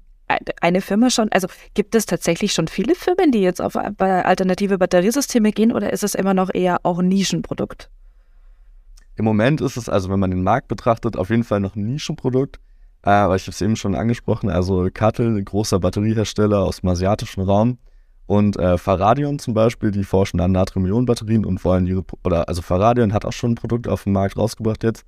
eine 0.61 0.81
Firma 0.81 1.11
schon, 1.11 1.31
also 1.31 1.47
gibt 1.75 1.93
es 1.93 2.07
tatsächlich 2.07 2.53
schon 2.53 2.67
viele 2.67 2.95
Firmen, 2.95 3.31
die 3.31 3.41
jetzt 3.41 3.61
auf 3.61 3.75
alternative 3.75 4.79
Batteriesysteme 4.79 5.51
gehen 5.51 5.71
oder 5.71 5.93
ist 5.93 6.03
es 6.03 6.15
immer 6.15 6.33
noch 6.33 6.49
eher 6.51 6.79
auch 6.83 6.97
ein 6.97 7.07
Nischenprodukt? 7.07 7.91
Im 9.17 9.25
Moment 9.25 9.61
ist 9.61 9.77
es, 9.77 9.87
also 9.87 10.09
wenn 10.09 10.19
man 10.19 10.31
den 10.31 10.43
Markt 10.43 10.67
betrachtet, 10.67 11.15
auf 11.15 11.29
jeden 11.29 11.43
Fall 11.43 11.59
noch 11.59 11.75
ein 11.75 11.85
Nischenprodukt. 11.85 12.59
Äh, 13.05 13.09
aber 13.09 13.35
ich 13.35 13.43
habe 13.43 13.51
es 13.51 13.61
eben 13.61 13.75
schon 13.75 13.95
angesprochen, 13.95 14.49
also 14.49 14.89
Kattel, 14.93 15.43
großer 15.43 15.79
Batteriehersteller 15.79 16.59
aus 16.59 16.81
dem 16.81 16.89
asiatischen 16.89 17.41
Raum 17.41 17.77
und 18.25 18.57
äh, 18.57 18.77
Faradion 18.77 19.39
zum 19.39 19.53
Beispiel, 19.53 19.91
die 19.91 20.03
forschen 20.03 20.39
an 20.39 20.51
Natrium-Ionen-Batterien 20.51 21.45
und 21.45 21.63
wollen 21.63 21.85
ihre, 21.85 22.03
oder 22.23 22.49
also 22.49 22.61
Faradion 22.61 23.13
hat 23.13 23.25
auch 23.25 23.33
schon 23.33 23.51
ein 23.51 23.55
Produkt 23.55 23.87
auf 23.87 24.03
den 24.03 24.13
Markt 24.13 24.37
rausgebracht 24.37 24.83
jetzt 24.83 25.05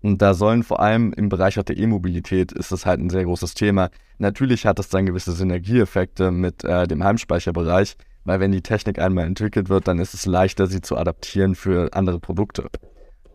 und 0.00 0.22
da 0.22 0.34
sollen 0.34 0.62
vor 0.62 0.80
allem 0.80 1.12
im 1.12 1.28
Bereich 1.28 1.54
der 1.54 1.76
E-Mobilität 1.76 2.52
ist 2.52 2.70
das 2.70 2.86
halt 2.86 3.00
ein 3.00 3.10
sehr 3.10 3.24
großes 3.24 3.54
Thema. 3.54 3.90
Natürlich 4.18 4.64
hat 4.64 4.78
es 4.78 4.88
dann 4.88 5.06
gewisse 5.06 5.32
Synergieeffekte 5.32 6.30
mit 6.30 6.64
äh, 6.64 6.86
dem 6.86 7.02
Heimspeicherbereich, 7.02 7.96
weil 8.24 8.40
wenn 8.40 8.52
die 8.52 8.62
Technik 8.62 9.00
einmal 9.00 9.26
entwickelt 9.26 9.68
wird, 9.68 9.88
dann 9.88 9.98
ist 9.98 10.14
es 10.14 10.26
leichter, 10.26 10.66
sie 10.66 10.80
zu 10.80 10.96
adaptieren 10.96 11.54
für 11.54 11.92
andere 11.94 12.20
Produkte. 12.20 12.68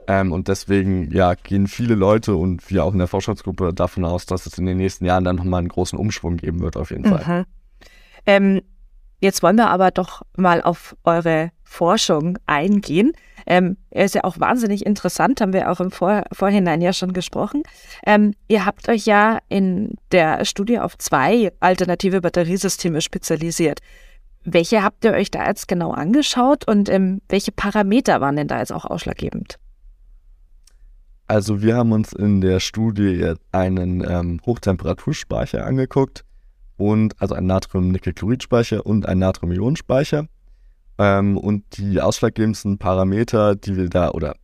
Ähm, 0.08 0.32
und 0.32 0.48
deswegen 0.48 1.12
ja, 1.12 1.36
gehen 1.36 1.68
viele 1.68 1.96
Leute 1.96 2.36
und 2.36 2.70
wir 2.70 2.84
auch 2.84 2.94
in 2.94 3.00
der 3.00 3.08
Forschungsgruppe 3.08 3.74
davon 3.74 4.06
aus, 4.06 4.26
dass 4.26 4.46
es 4.46 4.58
in 4.58 4.66
den 4.66 4.78
nächsten 4.78 5.06
Jahren 5.06 5.24
dann 5.24 5.38
nochmal 5.38 5.60
einen 5.60 5.70
großen 5.70 5.98
Umschwung 5.98 6.38
geben 6.38 6.62
wird, 6.62 6.78
auf 6.78 6.92
jeden 6.92 7.06
Fall. 7.06 7.40
Mhm. 7.40 7.46
Ähm, 8.26 8.62
jetzt 9.20 9.44
wollen 9.44 9.58
wir 9.58 9.70
aber 9.70 9.92
doch 9.92 10.22
mal 10.36 10.62
auf 10.62 10.96
eure 11.04 11.52
Forschung 11.64 12.38
eingehen. 12.46 13.14
Ähm, 13.46 13.78
ist 13.92 14.16
ja 14.16 14.24
auch 14.24 14.40
wahnsinnig 14.40 14.86
interessant, 14.86 15.42
haben 15.42 15.54
wir 15.54 15.70
auch 15.70 15.82
im 15.82 15.92
Vor 15.92 16.24
Vorhinein 16.32 16.82
ja 16.82 16.94
schon 16.94 17.14
gesprochen. 17.14 17.64
Ähm, 18.06 18.34
ihr 18.48 18.66
habt 18.66 18.88
euch 18.88 19.06
ja 19.06 19.40
in 19.50 19.96
der 20.12 20.46
Studie 20.46 20.80
auf 20.80 20.98
zwei 20.98 21.52
alternative 21.60 22.22
Batteriesysteme 22.22 23.02
spezialisiert. 23.02 23.80
Welche 24.46 24.84
habt 24.84 25.04
ihr 25.04 25.14
euch 25.14 25.32
da 25.32 25.48
jetzt 25.48 25.68
genau 25.68 25.92
angeschaut 25.92 26.68
und 26.68 26.90
ähm, 26.90 27.22
welche 27.30 27.52
Parameter 27.52 28.22
waren 28.22 28.36
denn 28.36 28.48
da 28.48 28.60
jetzt 28.60 28.74
auch 28.74 28.86
ausschlaggebend? 28.86 29.58
Also 31.28 31.62
wir 31.62 31.76
haben 31.76 31.92
uns 31.92 32.14
in 32.14 32.42
der 32.42 32.60
Studie 32.60 33.34
einen 33.52 34.04
ähm, 34.08 34.40
Hochtemperaturspeicher 34.46 35.66
angeguckt 35.66 36.26
und 36.78 37.20
also 37.22 37.36
einen 37.36 37.48
Natrium-Nickel-Chlorid-Speicher 37.48 38.86
und 38.86 39.08
einen 39.08 39.22
Natrium-Ionen-Speicher. 39.22 40.28
Ähm, 40.98 41.38
und 41.38 41.78
die 41.78 42.02
ausschlaggebendsten 42.02 42.78
Parameter, 42.78 43.56
die 43.56 43.76
wir 43.78 43.90
da, 43.90 44.12
oder 44.12 44.36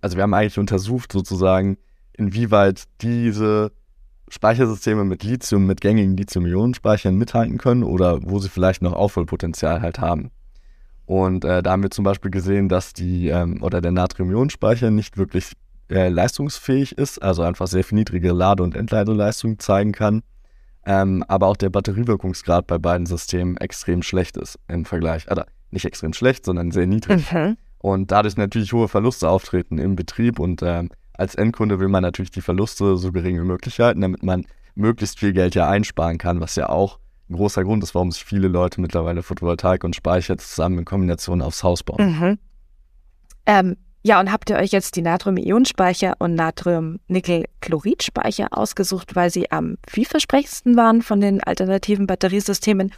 also 0.00 0.16
wir 0.16 0.22
haben 0.22 0.34
eigentlich 0.34 0.58
untersucht 0.58 1.12
sozusagen, 1.12 1.76
inwieweit 2.12 2.84
diese 3.00 3.72
Speichersysteme 4.28 5.04
mit 5.04 5.24
Lithium, 5.24 5.66
mit 5.66 5.80
gängigen 5.80 6.16
Lithium-Ionen-Speichern 6.16 7.16
mithalten 7.16 7.58
können 7.58 7.82
oder 7.82 8.20
wo 8.22 8.38
sie 8.38 8.48
vielleicht 8.48 8.82
noch 8.82 8.92
Aufholpotenzial 8.92 9.82
halt 9.82 9.98
haben. 9.98 10.30
Und 11.10 11.44
äh, 11.44 11.60
da 11.60 11.72
haben 11.72 11.82
wir 11.82 11.90
zum 11.90 12.04
Beispiel 12.04 12.30
gesehen, 12.30 12.68
dass 12.68 12.92
die 12.92 13.30
ähm, 13.30 13.64
oder 13.64 13.80
der 13.80 13.90
Natrium-Ionen-Speicher 13.90 14.92
nicht 14.92 15.18
wirklich 15.18 15.54
äh, 15.90 16.08
leistungsfähig 16.08 16.96
ist, 16.96 17.20
also 17.20 17.42
einfach 17.42 17.66
sehr 17.66 17.82
viel 17.82 17.98
niedrige 17.98 18.30
Lade- 18.30 18.62
und 18.62 18.76
Entladeleistung 18.76 19.58
zeigen 19.58 19.90
kann. 19.90 20.22
Ähm, 20.86 21.24
aber 21.26 21.48
auch 21.48 21.56
der 21.56 21.68
Batteriewirkungsgrad 21.68 22.68
bei 22.68 22.78
beiden 22.78 23.06
Systemen 23.06 23.56
extrem 23.56 24.04
schlecht 24.04 24.36
ist 24.36 24.60
im 24.68 24.84
Vergleich. 24.84 25.28
Oder 25.28 25.46
nicht 25.72 25.84
extrem 25.84 26.12
schlecht, 26.12 26.44
sondern 26.44 26.70
sehr 26.70 26.86
niedrig. 26.86 27.32
Mhm. 27.32 27.56
Und 27.78 28.12
dadurch 28.12 28.36
natürlich 28.36 28.72
hohe 28.72 28.86
Verluste 28.86 29.28
auftreten 29.28 29.78
im 29.78 29.96
Betrieb. 29.96 30.38
Und 30.38 30.62
ähm, 30.62 30.90
als 31.14 31.34
Endkunde 31.34 31.80
will 31.80 31.88
man 31.88 32.04
natürlich 32.04 32.30
die 32.30 32.40
Verluste 32.40 32.96
so 32.96 33.10
gering 33.10 33.36
wie 33.36 33.44
möglich 33.44 33.80
halten, 33.80 34.00
damit 34.00 34.22
man 34.22 34.44
möglichst 34.76 35.18
viel 35.18 35.32
Geld 35.32 35.56
ja 35.56 35.68
einsparen 35.68 36.18
kann, 36.18 36.40
was 36.40 36.54
ja 36.54 36.68
auch 36.68 37.00
ein 37.30 37.36
großer 37.36 37.64
Grund 37.64 37.82
ist, 37.82 37.94
warum 37.94 38.10
sich 38.10 38.24
viele 38.24 38.48
Leute 38.48 38.80
mittlerweile 38.80 39.22
Photovoltaik 39.22 39.84
und 39.84 39.96
Speicher 39.96 40.36
zusammen 40.36 40.80
in 40.80 40.84
Kombination 40.84 41.40
aufs 41.42 41.62
Haus 41.62 41.82
bauen. 41.82 42.18
Mhm. 42.18 42.38
Ähm, 43.46 43.76
ja, 44.02 44.18
und 44.18 44.32
habt 44.32 44.50
ihr 44.50 44.56
euch 44.56 44.72
jetzt 44.72 44.96
die 44.96 45.02
Natrium-Ionen-Speicher 45.02 46.14
und 46.18 46.34
Natrium-Nickel-Chlorid-Speicher 46.34 48.48
ausgesucht, 48.50 49.14
weil 49.14 49.30
sie 49.30 49.50
am 49.50 49.76
vielversprechendsten 49.86 50.76
waren 50.76 51.02
von 51.02 51.20
den 51.20 51.42
alternativen 51.42 52.06
Batteriesystemen 52.06 52.92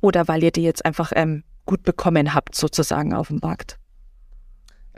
oder 0.00 0.28
weil 0.28 0.44
ihr 0.44 0.50
die 0.50 0.62
jetzt 0.62 0.84
einfach 0.84 1.12
ähm, 1.14 1.44
gut 1.64 1.82
bekommen 1.82 2.34
habt, 2.34 2.54
sozusagen 2.54 3.14
auf 3.14 3.28
dem 3.28 3.38
Markt? 3.42 3.78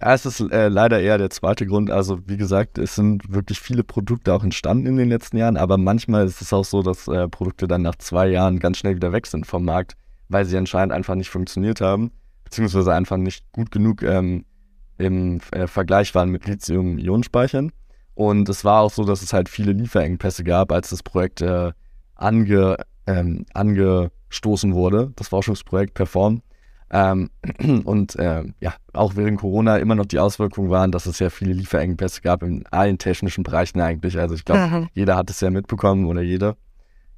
Es 0.02 0.24
ist 0.24 0.40
äh, 0.40 0.68
leider 0.68 0.98
eher 1.00 1.18
der 1.18 1.28
zweite 1.28 1.66
Grund. 1.66 1.90
Also 1.90 2.26
wie 2.26 2.38
gesagt, 2.38 2.78
es 2.78 2.94
sind 2.94 3.30
wirklich 3.30 3.60
viele 3.60 3.84
Produkte 3.84 4.32
auch 4.32 4.42
entstanden 4.42 4.86
in 4.86 4.96
den 4.96 5.10
letzten 5.10 5.36
Jahren, 5.36 5.58
aber 5.58 5.76
manchmal 5.76 6.24
ist 6.24 6.40
es 6.40 6.54
auch 6.54 6.64
so, 6.64 6.82
dass 6.82 7.06
äh, 7.06 7.28
Produkte 7.28 7.68
dann 7.68 7.82
nach 7.82 7.96
zwei 7.96 8.28
Jahren 8.28 8.60
ganz 8.60 8.78
schnell 8.78 8.96
wieder 8.96 9.12
weg 9.12 9.26
sind 9.26 9.46
vom 9.46 9.62
Markt, 9.62 9.96
weil 10.30 10.46
sie 10.46 10.56
anscheinend 10.56 10.94
einfach 10.94 11.16
nicht 11.16 11.28
funktioniert 11.28 11.82
haben, 11.82 12.12
beziehungsweise 12.44 12.94
einfach 12.94 13.18
nicht 13.18 13.44
gut 13.52 13.70
genug 13.70 14.02
ähm, 14.02 14.46
im 14.96 15.40
äh, 15.52 15.66
Vergleich 15.66 16.14
waren 16.14 16.30
mit 16.30 16.46
Lithium-Ionen-Speichern. 16.46 17.70
Und 18.14 18.48
es 18.48 18.64
war 18.64 18.80
auch 18.80 18.90
so, 18.90 19.04
dass 19.04 19.20
es 19.20 19.34
halt 19.34 19.50
viele 19.50 19.72
Lieferengpässe 19.72 20.44
gab, 20.44 20.72
als 20.72 20.90
das 20.90 21.02
Projekt 21.02 21.42
äh, 21.42 21.72
ange, 22.14 22.76
ähm, 23.06 23.44
angestoßen 23.52 24.72
wurde, 24.72 25.12
das 25.16 25.28
Forschungsprojekt 25.28 25.92
Perform. 25.92 26.40
Ähm, 26.92 27.30
und 27.84 28.16
äh, 28.16 28.44
ja, 28.60 28.74
auch 28.92 29.16
während 29.16 29.40
Corona 29.40 29.76
immer 29.76 29.94
noch 29.94 30.06
die 30.06 30.18
Auswirkungen 30.18 30.70
waren, 30.70 30.90
dass 30.90 31.06
es 31.06 31.18
ja 31.18 31.30
viele 31.30 31.52
Lieferengpässe 31.52 32.20
gab 32.20 32.42
in 32.42 32.66
allen 32.70 32.98
technischen 32.98 33.44
Bereichen 33.44 33.80
eigentlich. 33.80 34.18
Also 34.18 34.34
ich 34.34 34.44
glaube, 34.44 34.66
mhm. 34.66 34.88
jeder 34.94 35.16
hat 35.16 35.30
es 35.30 35.40
ja 35.40 35.50
mitbekommen 35.50 36.06
oder 36.06 36.22
jeder. 36.22 36.56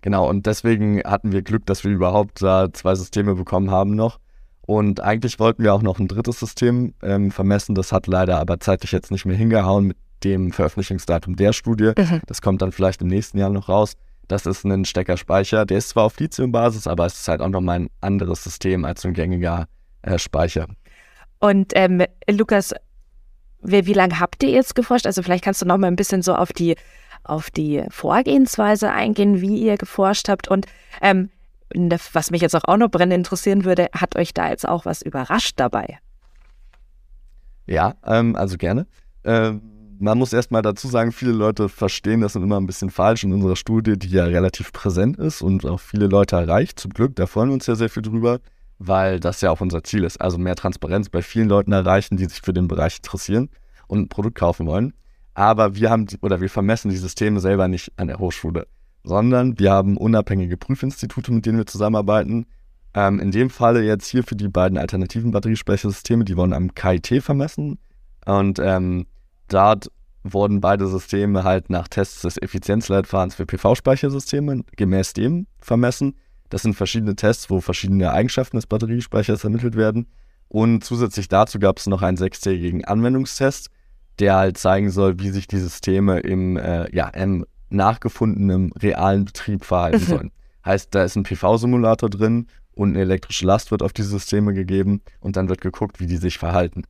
Genau, 0.03 0.29
und 0.29 0.47
deswegen 0.47 1.01
hatten 1.05 1.33
wir 1.33 1.43
Glück, 1.43 1.65
dass 1.67 1.85
wir 1.85 1.93
überhaupt 1.93 2.43
da 2.43 2.73
zwei 2.73 2.95
Systeme 2.95 3.35
bekommen 3.35 3.71
haben 3.71 3.95
noch. 3.95 4.19
Und 4.63 5.01
eigentlich 5.01 5.39
wollten 5.39 5.63
wir 5.63 5.75
auch 5.75 5.83
noch 5.83 5.99
ein 5.99 6.09
drittes 6.09 6.41
System 6.41 6.95
ähm, 7.03 7.31
vermessen. 7.31 7.75
Das 7.75 7.93
hat 7.93 8.07
leider 8.07 8.39
aber 8.39 8.61
zeitlich 8.61 8.93
jetzt 8.93 9.11
nicht 9.11 9.27
mehr 9.27 9.37
hingehauen 9.37 9.89
mit 9.89 9.97
dem 10.25 10.53
Veröffentlichungsdatum 10.53 11.37
der 11.37 11.53
Studie. 11.53 11.93
Mhm. 11.97 12.21
Das 12.27 12.43
kommt 12.43 12.63
dann 12.63 12.73
vielleicht 12.73 13.03
im 13.03 13.09
nächsten 13.09 13.39
Jahr 13.39 13.51
noch 13.51 13.69
raus. 13.69 13.95
Das 14.29 14.47
ist 14.47 14.65
ein 14.65 14.85
Steckerspeicher. 14.85 15.67
Der 15.67 15.79
ist 15.79 15.91
zwar 15.91 16.05
auf 16.05 16.19
Lithium-Basis, 16.19 16.87
aber 16.87 17.07
es 17.07 17.21
ist 17.21 17.29
halt 17.29 17.41
auch 17.41 17.49
nochmal 17.49 17.81
ein 17.81 17.91
anderes 18.01 18.45
System 18.45 18.85
als 18.85 19.05
ein 19.05 19.15
gängiger 19.15 19.67
äh, 20.03 20.19
Speicher. 20.19 20.69
Und 21.39 21.73
ähm, 21.75 22.05
Lukas, 22.31 22.73
wie, 23.63 23.87
wie 23.87 23.93
lange 23.93 24.21
habt 24.21 24.43
ihr 24.43 24.51
jetzt 24.51 24.75
geforscht? 24.75 25.07
Also 25.07 25.23
vielleicht 25.23 25.45
kannst 25.45 25.63
du 25.63 25.67
noch 25.67 25.79
mal 25.79 25.89
ein 25.89 25.97
bisschen 25.97 26.23
so 26.23 26.35
auf 26.35 26.53
die, 26.53 26.77
auf 27.25 27.51
die 27.51 27.85
Vorgehensweise 27.91 28.91
eingehen, 28.91 29.41
wie 29.41 29.59
ihr 29.59 29.77
geforscht 29.77 30.29
habt. 30.29 30.49
Und 30.49 30.67
ähm, 31.01 31.31
was 32.13 32.31
mich 32.31 32.43
jetzt 32.43 32.55
auch 32.55 32.77
noch 32.77 32.91
brennend 32.91 33.15
interessieren 33.15 33.65
würde, 33.65 33.89
hat 33.93 34.17
euch 34.17 34.35
da 34.35 34.51
jetzt 34.51 34.69
auch 34.69 34.85
was 34.85 35.03
überrascht 35.03 35.59
dabei? 35.59 35.99
Ja, 37.67 37.95
ähm, 38.05 38.37
also 38.37 38.57
gerne. 38.57 38.87
Ähm, 39.25 39.72
man 40.03 40.19
muss 40.19 40.33
erstmal 40.33 40.63
dazu 40.63 40.89
sagen, 40.89 41.13
viele 41.13 41.31
Leute 41.31 41.69
verstehen 41.69 42.23
das 42.23 42.35
immer 42.35 42.59
ein 42.59 42.67
bisschen 42.67 42.91
falsch 42.91 43.23
in 43.23 43.33
unserer 43.33 43.55
Studie, 43.55 43.97
die 43.97 44.09
ja 44.09 44.25
relativ 44.25 44.73
präsent 44.73 45.17
ist 45.17 45.43
und 45.43 45.65
auch 45.65 45.79
viele 45.79 46.09
Leute 46.09 46.35
erreicht. 46.35 46.81
Zum 46.81 46.93
Glück, 46.93 47.15
da 47.15 47.27
freuen 47.27 47.51
wir 47.51 47.55
uns 47.55 47.69
ja 47.69 47.77
sehr 47.77 47.89
viel 47.89 48.03
drüber, 48.03 48.41
weil 48.81 49.21
das 49.21 49.41
ja 49.43 49.53
auch 49.53 49.61
unser 49.61 49.85
Ziel 49.85 50.03
ist. 50.03 50.21
Also 50.21 50.39
mehr 50.39 50.57
Transparenz 50.57 51.09
bei 51.09 51.23
vielen 51.23 51.49
Leuten 51.49 51.71
erreichen, 51.71 52.17
die 52.17 52.25
sich 52.25 52.41
für 52.43 52.53
den 52.53 52.67
Bereich 52.67 52.97
interessieren 52.97 53.49
und 53.87 54.01
ein 54.01 54.09
Produkt 54.09 54.35
kaufen 54.35 54.67
wollen. 54.67 54.93
Aber 55.35 55.77
wir 55.77 55.89
haben 55.89 56.09
oder 56.21 56.41
wir 56.41 56.51
vermessen 56.51 56.91
die 56.91 56.97
Systeme 56.97 57.39
selber 57.39 57.69
nicht 57.69 57.93
an 57.97 58.09
der 58.09 58.19
Hochschule, 58.19 58.67
sondern 59.05 59.57
wir 59.61 59.71
haben 59.71 59.97
unabhängige 59.97 60.57
Prüfinstitute, 60.57 61.31
mit 61.31 61.47
denen 61.47 61.59
wir 61.59 61.67
zusammenarbeiten. 61.67 62.47
Ähm, 62.95 63.21
in 63.21 63.31
dem 63.31 63.51
Falle 63.51 63.85
jetzt 63.85 64.09
hier 64.09 64.25
für 64.25 64.35
die 64.35 64.49
beiden 64.49 64.79
alternativen 64.79 65.31
Batteriespeichersysteme, 65.31 66.25
die 66.25 66.37
wurden 66.37 66.53
am 66.55 66.75
KIT 66.75 67.23
vermessen. 67.23 67.79
Und 68.27 68.59
ähm, 68.59 69.07
Dort 69.49 69.91
wurden 70.25 70.61
beide 70.61 70.87
Systeme 70.87 71.45
halt 71.45 71.71
nach 71.71 71.89
Tests 71.89 72.23
des 72.23 72.41
Effizienzleitfadens 72.41 73.35
für 73.35 73.47
PV-Speichersysteme 73.47 74.63
gemäß 74.77 75.13
dem 75.15 75.47
vermessen. 75.61 76.17
Das 76.49 76.63
sind 76.63 76.75
verschiedene 76.75 77.17
Tests, 77.17 77.51
wo 77.51 77.61
verschiedene 77.61 78.13
Eigenschaften 78.13 78.57
des 78.57 78.67
Batteriespeichers 78.67 79.45
ermittelt 79.45 79.75
werden. 79.77 80.07
Und 80.49 80.85
zusätzlich 80.85 81.29
dazu 81.29 81.59
gab 81.59 81.79
es 81.79 81.87
noch 81.87 82.03
einen 82.03 82.19
sechstägigen 82.19 82.85
Anwendungstest, 82.85 83.71
der 84.19 84.37
halt 84.37 84.59
zeigen 84.59 84.91
soll, 84.91 85.19
wie 85.19 85.31
sich 85.31 85.47
die 85.47 85.59
Systeme 85.59 86.21
im, 86.21 86.57
äh, 86.57 86.95
ja, 86.95 87.09
im 87.09 87.47
nachgefundenen 87.71 88.71
realen 88.73 89.25
Betrieb 89.25 89.65
verhalten 89.65 90.05
sollen. 90.05 90.31
heißt, 90.65 90.95
da 90.95 91.05
ist 91.05 91.17
ein 91.17 91.25
PV-Simulator 91.25 92.11
drin 92.11 92.47
und 92.73 92.91
eine 92.91 93.01
elektrische 93.01 93.47
Last 93.47 93.71
wird 93.71 93.83
auf 93.83 93.93
die 93.93 94.03
Systeme 94.03 94.53
gegeben 94.53 95.03
und 95.21 95.37
dann 95.37 95.49
wird 95.49 95.61
geguckt, 95.61 96.01
wie 96.01 96.07
die 96.07 96.19
sich 96.19 96.39
verhalten. 96.39 96.85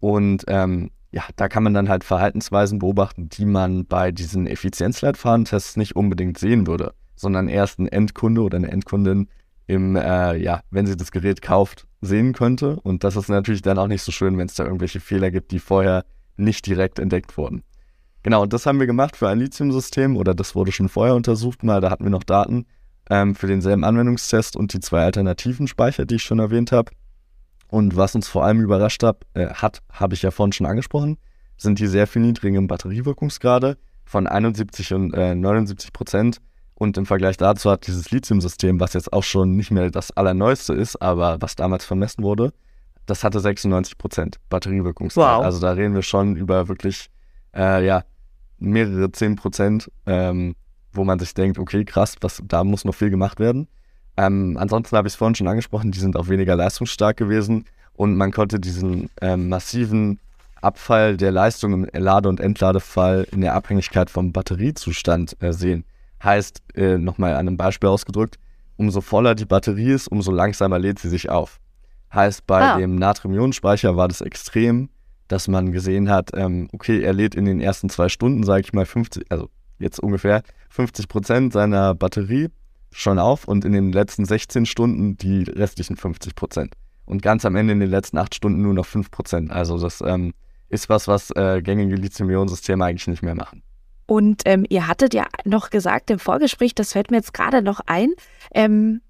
Und 0.00 0.44
ähm, 0.48 0.90
ja, 1.14 1.22
da 1.36 1.48
kann 1.48 1.62
man 1.62 1.74
dann 1.74 1.88
halt 1.88 2.02
Verhaltensweisen 2.02 2.80
beobachten, 2.80 3.28
die 3.28 3.44
man 3.44 3.86
bei 3.86 4.10
diesen 4.10 4.48
Effizienzleitfadentests 4.48 5.76
nicht 5.76 5.94
unbedingt 5.94 6.38
sehen 6.38 6.66
würde, 6.66 6.92
sondern 7.14 7.46
erst 7.46 7.78
ein 7.78 7.86
Endkunde 7.86 8.40
oder 8.40 8.56
eine 8.56 8.72
Endkundin 8.72 9.28
im, 9.68 9.94
äh, 9.94 10.36
ja, 10.36 10.62
wenn 10.70 10.86
sie 10.86 10.96
das 10.96 11.12
Gerät 11.12 11.40
kauft, 11.40 11.86
sehen 12.00 12.32
könnte. 12.32 12.80
Und 12.80 13.04
das 13.04 13.14
ist 13.14 13.28
natürlich 13.28 13.62
dann 13.62 13.78
auch 13.78 13.86
nicht 13.86 14.02
so 14.02 14.10
schön, 14.10 14.36
wenn 14.38 14.46
es 14.46 14.54
da 14.54 14.64
irgendwelche 14.64 14.98
Fehler 14.98 15.30
gibt, 15.30 15.52
die 15.52 15.60
vorher 15.60 16.04
nicht 16.36 16.66
direkt 16.66 16.98
entdeckt 16.98 17.36
wurden. 17.38 17.62
Genau, 18.24 18.42
und 18.42 18.52
das 18.52 18.66
haben 18.66 18.80
wir 18.80 18.88
gemacht 18.88 19.16
für 19.16 19.28
ein 19.28 19.38
Lithium-System 19.38 20.16
oder 20.16 20.34
das 20.34 20.56
wurde 20.56 20.72
schon 20.72 20.88
vorher 20.88 21.14
untersucht 21.14 21.62
mal, 21.62 21.80
da 21.80 21.90
hatten 21.90 22.04
wir 22.04 22.10
noch 22.10 22.24
Daten 22.24 22.66
ähm, 23.08 23.36
für 23.36 23.46
denselben 23.46 23.84
Anwendungstest 23.84 24.56
und 24.56 24.72
die 24.72 24.80
zwei 24.80 25.04
alternativen 25.04 25.68
Speicher, 25.68 26.06
die 26.06 26.16
ich 26.16 26.24
schon 26.24 26.40
erwähnt 26.40 26.72
habe. 26.72 26.90
Und 27.74 27.96
was 27.96 28.14
uns 28.14 28.28
vor 28.28 28.44
allem 28.44 28.60
überrascht 28.60 29.02
hab, 29.02 29.24
äh, 29.34 29.48
hat, 29.48 29.82
habe 29.90 30.14
ich 30.14 30.22
ja 30.22 30.30
vorhin 30.30 30.52
schon 30.52 30.64
angesprochen, 30.64 31.18
sind 31.56 31.80
die 31.80 31.88
sehr 31.88 32.06
viel 32.06 32.22
niedrigen 32.22 32.68
Batteriewirkungsgrade 32.68 33.78
von 34.04 34.28
71 34.28 34.94
und 34.94 35.12
äh, 35.12 35.34
79 35.34 35.92
Prozent. 35.92 36.38
Und 36.76 36.96
im 36.96 37.04
Vergleich 37.04 37.36
dazu 37.36 37.68
hat 37.72 37.88
dieses 37.88 38.12
Lithium-System, 38.12 38.78
was 38.78 38.92
jetzt 38.92 39.12
auch 39.12 39.24
schon 39.24 39.56
nicht 39.56 39.72
mehr 39.72 39.90
das 39.90 40.12
allerneueste 40.12 40.72
ist, 40.72 41.02
aber 41.02 41.42
was 41.42 41.56
damals 41.56 41.84
vermessen 41.84 42.22
wurde, 42.22 42.52
das 43.06 43.24
hatte 43.24 43.40
96 43.40 43.98
Prozent 43.98 44.36
Batteriewirkungsgrad. 44.50 45.38
Wow. 45.38 45.44
Also 45.44 45.58
da 45.58 45.72
reden 45.72 45.96
wir 45.96 46.02
schon 46.02 46.36
über 46.36 46.68
wirklich, 46.68 47.10
äh, 47.56 47.84
ja, 47.84 48.04
mehrere 48.60 49.10
10 49.10 49.34
Prozent, 49.34 49.90
ähm, 50.06 50.54
wo 50.92 51.02
man 51.02 51.18
sich 51.18 51.34
denkt, 51.34 51.58
okay, 51.58 51.84
krass, 51.84 52.14
was, 52.20 52.40
da 52.46 52.62
muss 52.62 52.84
noch 52.84 52.94
viel 52.94 53.10
gemacht 53.10 53.40
werden. 53.40 53.66
Ähm, 54.16 54.56
ansonsten 54.58 54.96
habe 54.96 55.08
ich 55.08 55.14
es 55.14 55.18
vorhin 55.18 55.34
schon 55.34 55.48
angesprochen, 55.48 55.90
die 55.90 55.98
sind 55.98 56.16
auch 56.16 56.28
weniger 56.28 56.54
leistungsstark 56.56 57.16
gewesen 57.16 57.64
und 57.94 58.16
man 58.16 58.32
konnte 58.32 58.60
diesen 58.60 59.10
ähm, 59.20 59.48
massiven 59.48 60.20
Abfall 60.60 61.16
der 61.16 61.30
Leistung 61.30 61.72
im 61.72 61.88
Lade- 61.92 62.28
und 62.28 62.40
Entladefall 62.40 63.26
in 63.32 63.40
der 63.40 63.54
Abhängigkeit 63.54 64.10
vom 64.10 64.32
Batteriezustand 64.32 65.36
äh, 65.42 65.52
sehen. 65.52 65.84
Heißt, 66.22 66.62
äh, 66.74 66.96
nochmal 66.96 67.32
an 67.32 67.48
einem 67.48 67.56
Beispiel 67.56 67.88
ausgedrückt, 67.88 68.38
umso 68.76 69.00
voller 69.00 69.34
die 69.34 69.44
Batterie 69.44 69.92
ist, 69.92 70.08
umso 70.08 70.32
langsamer 70.32 70.78
lädt 70.78 70.98
sie 70.98 71.10
sich 71.10 71.28
auf. 71.28 71.60
Heißt, 72.12 72.46
bei 72.46 72.62
ah. 72.62 72.78
dem 72.78 72.96
Natrium-Ionen-Speicher 72.96 73.96
war 73.96 74.08
das 74.08 74.20
extrem, 74.20 74.88
dass 75.28 75.48
man 75.48 75.72
gesehen 75.72 76.08
hat, 76.08 76.30
ähm, 76.34 76.68
okay, 76.72 77.02
er 77.02 77.12
lädt 77.12 77.34
in 77.34 77.44
den 77.44 77.60
ersten 77.60 77.88
zwei 77.88 78.08
Stunden, 78.08 78.44
sage 78.44 78.62
ich 78.62 78.72
mal, 78.72 78.86
50, 78.86 79.30
also 79.30 79.50
jetzt 79.78 80.00
ungefähr 80.00 80.42
50 80.70 81.08
Prozent 81.08 81.52
seiner 81.52 81.94
Batterie 81.94 82.50
schon 82.94 83.18
auf 83.18 83.46
und 83.46 83.64
in 83.64 83.72
den 83.72 83.92
letzten 83.92 84.24
16 84.24 84.66
Stunden 84.66 85.16
die 85.16 85.42
restlichen 85.42 85.96
50 85.96 86.34
Prozent. 86.34 86.74
Und 87.04 87.22
ganz 87.22 87.44
am 87.44 87.56
Ende 87.56 87.72
in 87.72 87.80
den 87.80 87.90
letzten 87.90 88.16
acht 88.18 88.34
Stunden 88.34 88.62
nur 88.62 88.72
noch 88.72 88.86
5 88.86 89.10
Prozent. 89.10 89.50
Also 89.50 89.78
das 89.78 90.00
ähm, 90.00 90.32
ist 90.68 90.88
was, 90.88 91.08
was 91.08 91.30
äh, 91.32 91.60
gängige 91.60 91.96
Lithium-Ionen-Systeme 91.96 92.84
eigentlich 92.84 93.06
nicht 93.08 93.22
mehr 93.22 93.34
machen. 93.34 93.62
Und 94.06 94.42
ähm, 94.44 94.64
ihr 94.68 94.86
hattet 94.86 95.12
ja 95.12 95.26
noch 95.44 95.70
gesagt 95.70 96.10
im 96.10 96.18
Vorgespräch, 96.18 96.74
das 96.74 96.92
fällt 96.92 97.10
mir 97.10 97.18
jetzt 97.18 97.34
gerade 97.34 97.62
noch 97.62 97.80
ein, 97.86 98.12
ähm, 98.54 99.00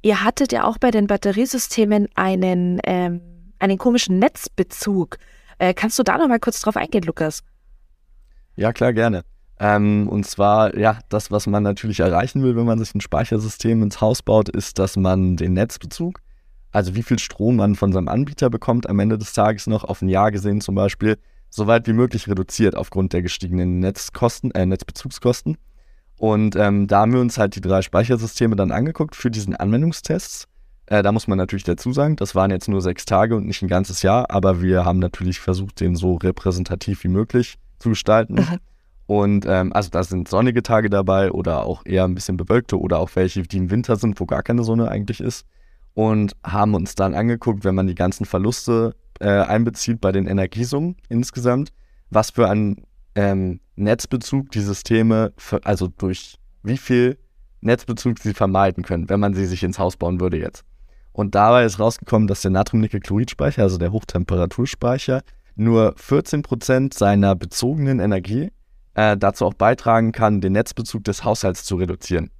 ihr 0.00 0.24
hattet 0.24 0.52
ja 0.52 0.64
auch 0.64 0.78
bei 0.78 0.90
den 0.90 1.06
Batteriesystemen 1.06 2.08
einen, 2.14 2.80
ähm, 2.84 3.20
einen 3.58 3.78
komischen 3.78 4.18
Netzbezug. 4.18 5.18
Äh, 5.58 5.74
kannst 5.74 5.98
du 5.98 6.02
da 6.02 6.18
noch 6.18 6.28
mal 6.28 6.40
kurz 6.40 6.60
drauf 6.60 6.76
eingehen, 6.76 7.04
Lukas? 7.04 7.42
Ja, 8.56 8.72
klar, 8.72 8.92
gerne. 8.92 9.22
Ähm, 9.62 10.08
und 10.08 10.26
zwar, 10.26 10.76
ja, 10.76 10.98
das, 11.08 11.30
was 11.30 11.46
man 11.46 11.62
natürlich 11.62 12.00
erreichen 12.00 12.42
will, 12.42 12.56
wenn 12.56 12.66
man 12.66 12.80
sich 12.80 12.92
ein 12.96 13.00
Speichersystem 13.00 13.80
ins 13.80 14.00
Haus 14.00 14.20
baut, 14.20 14.48
ist, 14.48 14.80
dass 14.80 14.96
man 14.96 15.36
den 15.36 15.52
Netzbezug, 15.52 16.18
also 16.72 16.96
wie 16.96 17.04
viel 17.04 17.20
Strom 17.20 17.56
man 17.56 17.76
von 17.76 17.92
seinem 17.92 18.08
Anbieter 18.08 18.50
bekommt, 18.50 18.90
am 18.90 18.98
Ende 18.98 19.18
des 19.18 19.34
Tages 19.34 19.68
noch 19.68 19.84
auf 19.84 20.02
ein 20.02 20.08
Jahr 20.08 20.32
gesehen 20.32 20.60
zum 20.60 20.74
Beispiel, 20.74 21.16
so 21.48 21.68
weit 21.68 21.86
wie 21.86 21.92
möglich 21.92 22.26
reduziert 22.26 22.74
aufgrund 22.74 23.12
der 23.12 23.22
gestiegenen 23.22 23.78
Netzkosten, 23.78 24.50
äh, 24.50 24.66
Netzbezugskosten. 24.66 25.56
Und 26.18 26.56
ähm, 26.56 26.88
da 26.88 27.02
haben 27.02 27.12
wir 27.12 27.20
uns 27.20 27.38
halt 27.38 27.54
die 27.54 27.60
drei 27.60 27.82
Speichersysteme 27.82 28.56
dann 28.56 28.72
angeguckt 28.72 29.14
für 29.14 29.30
diesen 29.30 29.54
Anwendungstests. 29.54 30.48
Äh, 30.86 31.04
da 31.04 31.12
muss 31.12 31.28
man 31.28 31.38
natürlich 31.38 31.62
dazu 31.62 31.92
sagen, 31.92 32.16
das 32.16 32.34
waren 32.34 32.50
jetzt 32.50 32.68
nur 32.68 32.82
sechs 32.82 33.04
Tage 33.04 33.36
und 33.36 33.46
nicht 33.46 33.62
ein 33.62 33.68
ganzes 33.68 34.02
Jahr, 34.02 34.28
aber 34.28 34.60
wir 34.60 34.84
haben 34.84 34.98
natürlich 34.98 35.38
versucht, 35.38 35.78
den 35.78 35.94
so 35.94 36.16
repräsentativ 36.16 37.04
wie 37.04 37.08
möglich 37.08 37.58
zu 37.78 37.90
gestalten. 37.90 38.44
Und 39.12 39.44
ähm, 39.46 39.74
also 39.74 39.90
da 39.90 40.02
sind 40.04 40.26
sonnige 40.26 40.62
Tage 40.62 40.88
dabei 40.88 41.32
oder 41.32 41.66
auch 41.66 41.84
eher 41.84 42.04
ein 42.04 42.14
bisschen 42.14 42.38
bewölkte 42.38 42.80
oder 42.80 42.98
auch 42.98 43.10
welche, 43.12 43.42
die 43.42 43.58
im 43.58 43.70
Winter 43.70 43.96
sind, 43.96 44.18
wo 44.18 44.24
gar 44.24 44.42
keine 44.42 44.64
Sonne 44.64 44.88
eigentlich 44.88 45.20
ist. 45.20 45.44
Und 45.92 46.34
haben 46.42 46.72
uns 46.72 46.94
dann 46.94 47.14
angeguckt, 47.14 47.62
wenn 47.62 47.74
man 47.74 47.86
die 47.86 47.94
ganzen 47.94 48.24
Verluste 48.24 48.96
äh, 49.20 49.28
einbezieht 49.28 50.00
bei 50.00 50.12
den 50.12 50.26
Energiesummen 50.26 50.96
insgesamt, 51.10 51.74
was 52.08 52.30
für 52.30 52.48
einen 52.48 52.86
ähm, 53.14 53.60
Netzbezug 53.76 54.50
die 54.50 54.62
Systeme, 54.62 55.34
für, 55.36 55.60
also 55.66 55.88
durch 55.88 56.38
wie 56.62 56.78
viel 56.78 57.18
Netzbezug 57.60 58.18
sie 58.18 58.32
vermeiden 58.32 58.82
können, 58.82 59.10
wenn 59.10 59.20
man 59.20 59.34
sie 59.34 59.44
sich 59.44 59.62
ins 59.62 59.78
Haus 59.78 59.98
bauen 59.98 60.20
würde 60.20 60.38
jetzt. 60.38 60.64
Und 61.12 61.34
dabei 61.34 61.66
ist 61.66 61.78
rausgekommen, 61.78 62.28
dass 62.28 62.40
der 62.40 62.52
Natriumnickel-Chlorid-Speicher, 62.52 63.62
also 63.62 63.76
der 63.76 63.92
Hochtemperaturspeicher, 63.92 65.20
nur 65.54 65.96
14% 65.96 66.96
seiner 66.96 67.36
bezogenen 67.36 68.00
Energie 68.00 68.48
äh, 68.94 69.16
dazu 69.16 69.46
auch 69.46 69.54
beitragen 69.54 70.12
kann, 70.12 70.40
den 70.40 70.52
Netzbezug 70.52 71.04
des 71.04 71.24
Haushalts 71.24 71.64
zu 71.64 71.76
reduzieren. 71.76 72.30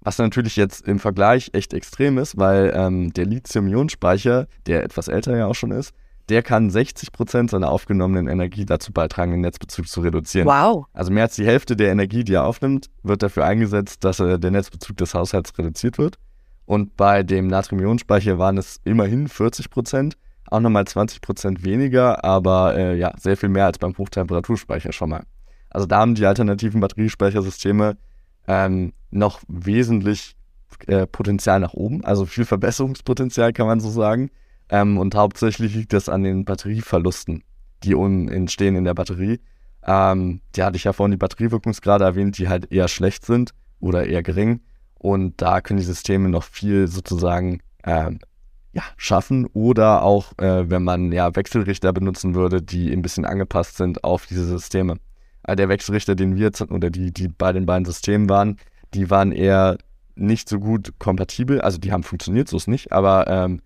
Was 0.00 0.18
natürlich 0.18 0.56
jetzt 0.56 0.86
im 0.86 0.98
Vergleich 0.98 1.50
echt 1.52 1.72
extrem 1.74 2.18
ist, 2.18 2.36
weil 2.36 2.72
ähm, 2.74 3.12
der 3.12 3.24
Lithium-Ionen-Speicher, 3.26 4.48
der 4.66 4.82
etwas 4.82 5.06
älter 5.06 5.36
ja 5.36 5.46
auch 5.46 5.54
schon 5.54 5.70
ist, 5.70 5.94
der 6.28 6.42
kann 6.42 6.70
60 6.70 7.12
Prozent 7.12 7.50
seiner 7.50 7.70
aufgenommenen 7.70 8.26
Energie 8.26 8.64
dazu 8.64 8.92
beitragen, 8.92 9.32
den 9.32 9.40
Netzbezug 9.42 9.88
zu 9.88 10.00
reduzieren. 10.00 10.46
Wow. 10.46 10.86
Also 10.92 11.12
mehr 11.12 11.24
als 11.24 11.36
die 11.36 11.46
Hälfte 11.46 11.76
der 11.76 11.90
Energie, 11.90 12.24
die 12.24 12.34
er 12.34 12.44
aufnimmt, 12.44 12.86
wird 13.02 13.22
dafür 13.22 13.44
eingesetzt, 13.44 14.04
dass 14.04 14.18
äh, 14.18 14.38
der 14.38 14.50
Netzbezug 14.50 14.96
des 14.96 15.14
Haushalts 15.14 15.56
reduziert 15.58 15.98
wird. 15.98 16.16
Und 16.64 16.96
bei 16.96 17.22
dem 17.22 17.48
Natrium-Ionen-Speicher 17.48 18.38
waren 18.38 18.56
es 18.56 18.80
immerhin 18.84 19.28
40 19.28 19.70
Prozent, 19.70 20.16
auch 20.46 20.60
nochmal 20.60 20.86
20 20.86 21.20
Prozent 21.20 21.64
weniger, 21.64 22.24
aber 22.24 22.76
äh, 22.76 22.96
ja, 22.96 23.12
sehr 23.18 23.36
viel 23.36 23.48
mehr 23.48 23.66
als 23.66 23.78
beim 23.78 23.96
Hochtemperaturspeicher 23.96 24.92
schon 24.92 25.10
mal. 25.10 25.24
Also 25.72 25.86
da 25.86 25.98
haben 25.98 26.14
die 26.14 26.26
alternativen 26.26 26.80
Batteriespeichersysteme 26.80 27.96
ähm, 28.46 28.92
noch 29.10 29.40
wesentlich 29.48 30.36
äh, 30.86 31.06
Potenzial 31.06 31.60
nach 31.60 31.74
oben, 31.74 32.04
also 32.04 32.26
viel 32.26 32.44
Verbesserungspotenzial 32.44 33.52
kann 33.52 33.66
man 33.66 33.80
so 33.80 33.90
sagen. 33.90 34.30
Ähm, 34.68 34.98
und 34.98 35.14
hauptsächlich 35.14 35.74
liegt 35.74 35.92
das 35.92 36.08
an 36.08 36.22
den 36.22 36.44
Batterieverlusten, 36.44 37.42
die 37.82 37.94
um, 37.94 38.28
entstehen 38.28 38.76
in 38.76 38.84
der 38.84 38.94
Batterie. 38.94 39.40
Ähm, 39.84 40.40
die 40.54 40.62
hatte 40.62 40.76
ich 40.76 40.84
ja 40.84 40.92
vorhin 40.92 41.12
die 41.12 41.18
Batteriewirkungsgrade 41.18 42.04
erwähnt, 42.04 42.38
die 42.38 42.48
halt 42.48 42.72
eher 42.72 42.88
schlecht 42.88 43.26
sind 43.26 43.52
oder 43.80 44.06
eher 44.06 44.22
gering. 44.22 44.60
Und 44.94 45.42
da 45.42 45.60
können 45.60 45.78
die 45.78 45.84
Systeme 45.84 46.28
noch 46.28 46.44
viel 46.44 46.86
sozusagen 46.86 47.60
ähm, 47.84 48.20
ja, 48.72 48.82
schaffen. 48.96 49.46
Oder 49.52 50.02
auch, 50.02 50.32
äh, 50.38 50.70
wenn 50.70 50.84
man 50.84 51.12
ja 51.12 51.34
Wechselrichter 51.34 51.92
benutzen 51.92 52.34
würde, 52.34 52.62
die 52.62 52.92
ein 52.92 53.02
bisschen 53.02 53.24
angepasst 53.24 53.76
sind 53.76 54.04
auf 54.04 54.26
diese 54.26 54.46
Systeme. 54.46 54.96
Äh, 55.44 55.56
der 55.56 55.68
Wechselrichter, 55.68 56.14
den 56.14 56.36
wir 56.36 56.46
jetzt, 56.46 56.60
oder 56.62 56.90
die, 56.90 57.12
die 57.12 57.28
bei 57.28 57.52
den 57.52 57.66
beiden 57.66 57.84
Systemen 57.84 58.28
waren, 58.28 58.56
die 58.94 59.10
waren 59.10 59.32
eher 59.32 59.78
nicht 60.14 60.48
so 60.48 60.58
gut 60.58 60.92
kompatibel. 60.98 61.60
Also 61.60 61.78
die 61.78 61.92
haben 61.92 62.02
funktioniert, 62.02 62.48
so 62.48 62.56
ist 62.56 62.68
nicht, 62.68 62.92
aber 62.92 63.26
ähm, 63.28 63.60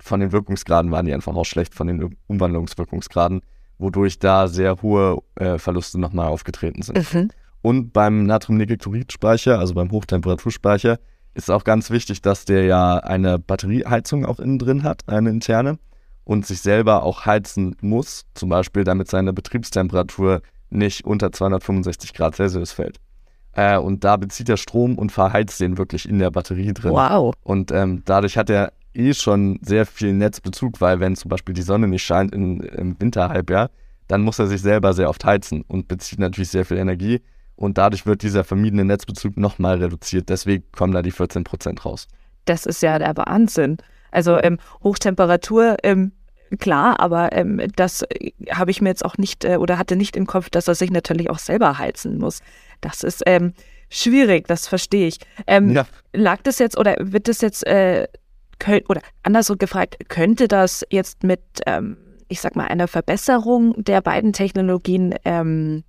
von 0.00 0.20
den 0.20 0.32
Wirkungsgraden 0.32 0.90
waren 0.90 1.06
die 1.06 1.14
einfach 1.14 1.34
auch 1.34 1.44
schlecht, 1.44 1.74
von 1.74 1.86
den 1.86 2.16
Umwandlungswirkungsgraden, 2.26 3.40
wodurch 3.78 4.18
da 4.18 4.48
sehr 4.48 4.82
hohe 4.82 5.22
äh, 5.36 5.58
Verluste 5.58 6.00
nochmal 6.00 6.28
aufgetreten 6.28 6.82
sind. 6.82 7.12
Mhm. 7.12 7.30
Und 7.62 7.92
beim 7.92 8.26
Natrium-Nickel-Chlorid-Speicher, 8.26 9.58
also 9.58 9.74
beim 9.74 9.90
Hochtemperaturspeicher, 9.90 10.98
ist 11.34 11.50
auch 11.50 11.64
ganz 11.64 11.90
wichtig, 11.90 12.22
dass 12.22 12.44
der 12.44 12.64
ja 12.64 12.98
eine 12.98 13.38
Batterieheizung 13.38 14.24
auch 14.24 14.38
innen 14.38 14.58
drin 14.58 14.82
hat, 14.82 15.08
eine 15.08 15.30
interne, 15.30 15.78
und 16.24 16.44
sich 16.44 16.60
selber 16.60 17.04
auch 17.04 17.24
heizen 17.24 17.76
muss, 17.80 18.26
zum 18.34 18.48
Beispiel 18.48 18.82
damit 18.82 19.08
seine 19.08 19.32
Betriebstemperatur 19.32 20.42
nicht 20.70 21.04
unter 21.04 21.32
265 21.32 22.14
Grad 22.14 22.36
Celsius 22.36 22.72
fällt. 22.72 22.98
Äh, 23.52 23.78
und 23.78 24.04
da 24.04 24.16
bezieht 24.16 24.48
er 24.48 24.56
Strom 24.56 24.98
und 24.98 25.12
verheizt 25.12 25.60
den 25.60 25.78
wirklich 25.78 26.08
in 26.08 26.18
der 26.18 26.30
Batterie 26.30 26.74
drin. 26.74 26.92
Wow. 26.92 27.34
Und 27.42 27.72
ähm, 27.72 28.02
dadurch 28.04 28.36
hat 28.36 28.50
er 28.50 28.72
eh 28.94 29.14
schon 29.14 29.58
sehr 29.62 29.86
viel 29.86 30.12
Netzbezug, 30.12 30.80
weil 30.80 31.00
wenn 31.00 31.16
zum 31.16 31.28
Beispiel 31.28 31.54
die 31.54 31.62
Sonne 31.62 31.88
nicht 31.88 32.02
scheint 32.02 32.34
in, 32.34 32.60
im 32.60 33.00
Winterhalbjahr, 33.00 33.70
dann 34.08 34.22
muss 34.22 34.38
er 34.38 34.46
sich 34.46 34.60
selber 34.60 34.92
sehr 34.92 35.08
oft 35.08 35.24
heizen 35.24 35.62
und 35.68 35.88
bezieht 35.88 36.18
natürlich 36.18 36.50
sehr 36.50 36.64
viel 36.64 36.76
Energie. 36.76 37.20
Und 37.56 37.78
dadurch 37.78 38.04
wird 38.04 38.22
dieser 38.22 38.44
vermiedene 38.44 38.84
Netzbezug 38.84 39.36
nochmal 39.38 39.78
reduziert. 39.78 40.28
Deswegen 40.28 40.64
kommen 40.72 40.92
da 40.92 41.00
die 41.00 41.10
14 41.10 41.42
Prozent 41.44 41.84
raus. 41.84 42.06
Das 42.44 42.66
ist 42.66 42.82
ja 42.82 42.98
der 42.98 43.16
Wahnsinn. 43.16 43.78
Also 44.10 44.38
ähm, 44.38 44.58
Hochtemperatur, 44.84 45.76
ähm, 45.82 46.12
klar, 46.58 47.00
aber 47.00 47.32
ähm, 47.32 47.60
das 47.76 48.02
äh, 48.02 48.32
habe 48.50 48.70
ich 48.70 48.80
mir 48.80 48.88
jetzt 48.88 49.04
auch 49.04 49.18
nicht 49.18 49.44
äh, 49.44 49.56
oder 49.56 49.78
hatte 49.78 49.96
nicht 49.96 50.16
im 50.16 50.26
Kopf, 50.26 50.50
dass 50.50 50.68
er 50.68 50.74
sich 50.74 50.90
natürlich 50.90 51.30
auch 51.30 51.38
selber 51.38 51.78
heizen 51.78 52.18
muss. 52.18 52.40
Das 52.80 53.02
ist 53.02 53.22
ähm, 53.26 53.52
schwierig, 53.88 54.46
das 54.48 54.68
verstehe 54.68 55.08
ich. 55.08 55.18
Ähm, 55.46 55.70
ja. 55.70 55.86
Lag 56.12 56.42
das 56.42 56.58
jetzt 56.58 56.76
oder 56.78 56.96
wird 57.00 57.28
das 57.28 57.40
jetzt 57.40 57.66
äh, 57.66 58.06
könnt, 58.58 58.88
oder 58.88 59.00
andersrum 59.22 59.58
gefragt, 59.58 59.96
könnte 60.08 60.48
das 60.48 60.84
jetzt 60.90 61.22
mit, 61.22 61.40
ähm, 61.66 61.96
ich 62.28 62.40
sag 62.40 62.56
mal, 62.56 62.66
einer 62.66 62.88
Verbesserung 62.88 63.82
der 63.82 64.00
beiden 64.00 64.32
Technologien 64.32 65.14
ähm, 65.24 65.84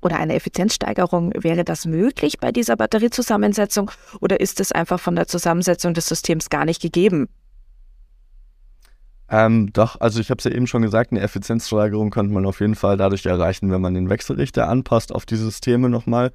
oder 0.00 0.18
einer 0.18 0.34
Effizienzsteigerung, 0.34 1.32
wäre 1.36 1.64
das 1.64 1.86
möglich 1.86 2.38
bei 2.38 2.52
dieser 2.52 2.76
Batteriezusammensetzung 2.76 3.90
oder 4.20 4.40
ist 4.40 4.60
es 4.60 4.72
einfach 4.72 5.00
von 5.00 5.16
der 5.16 5.26
Zusammensetzung 5.26 5.94
des 5.94 6.06
Systems 6.06 6.50
gar 6.50 6.64
nicht 6.64 6.80
gegeben? 6.80 7.28
Ähm, 9.30 9.72
doch, 9.72 10.00
also 10.00 10.20
ich 10.20 10.30
habe 10.30 10.38
es 10.38 10.44
ja 10.44 10.50
eben 10.50 10.66
schon 10.66 10.82
gesagt, 10.82 11.12
eine 11.12 11.20
Effizienzsteigerung 11.20 12.10
könnte 12.10 12.32
man 12.32 12.46
auf 12.46 12.60
jeden 12.60 12.74
Fall 12.74 12.96
dadurch 12.96 13.26
erreichen, 13.26 13.70
wenn 13.70 13.80
man 13.80 13.94
den 13.94 14.08
Wechselrichter 14.08 14.68
anpasst 14.68 15.14
auf 15.14 15.26
die 15.26 15.36
Systeme 15.36 15.88
nochmal. 15.90 16.32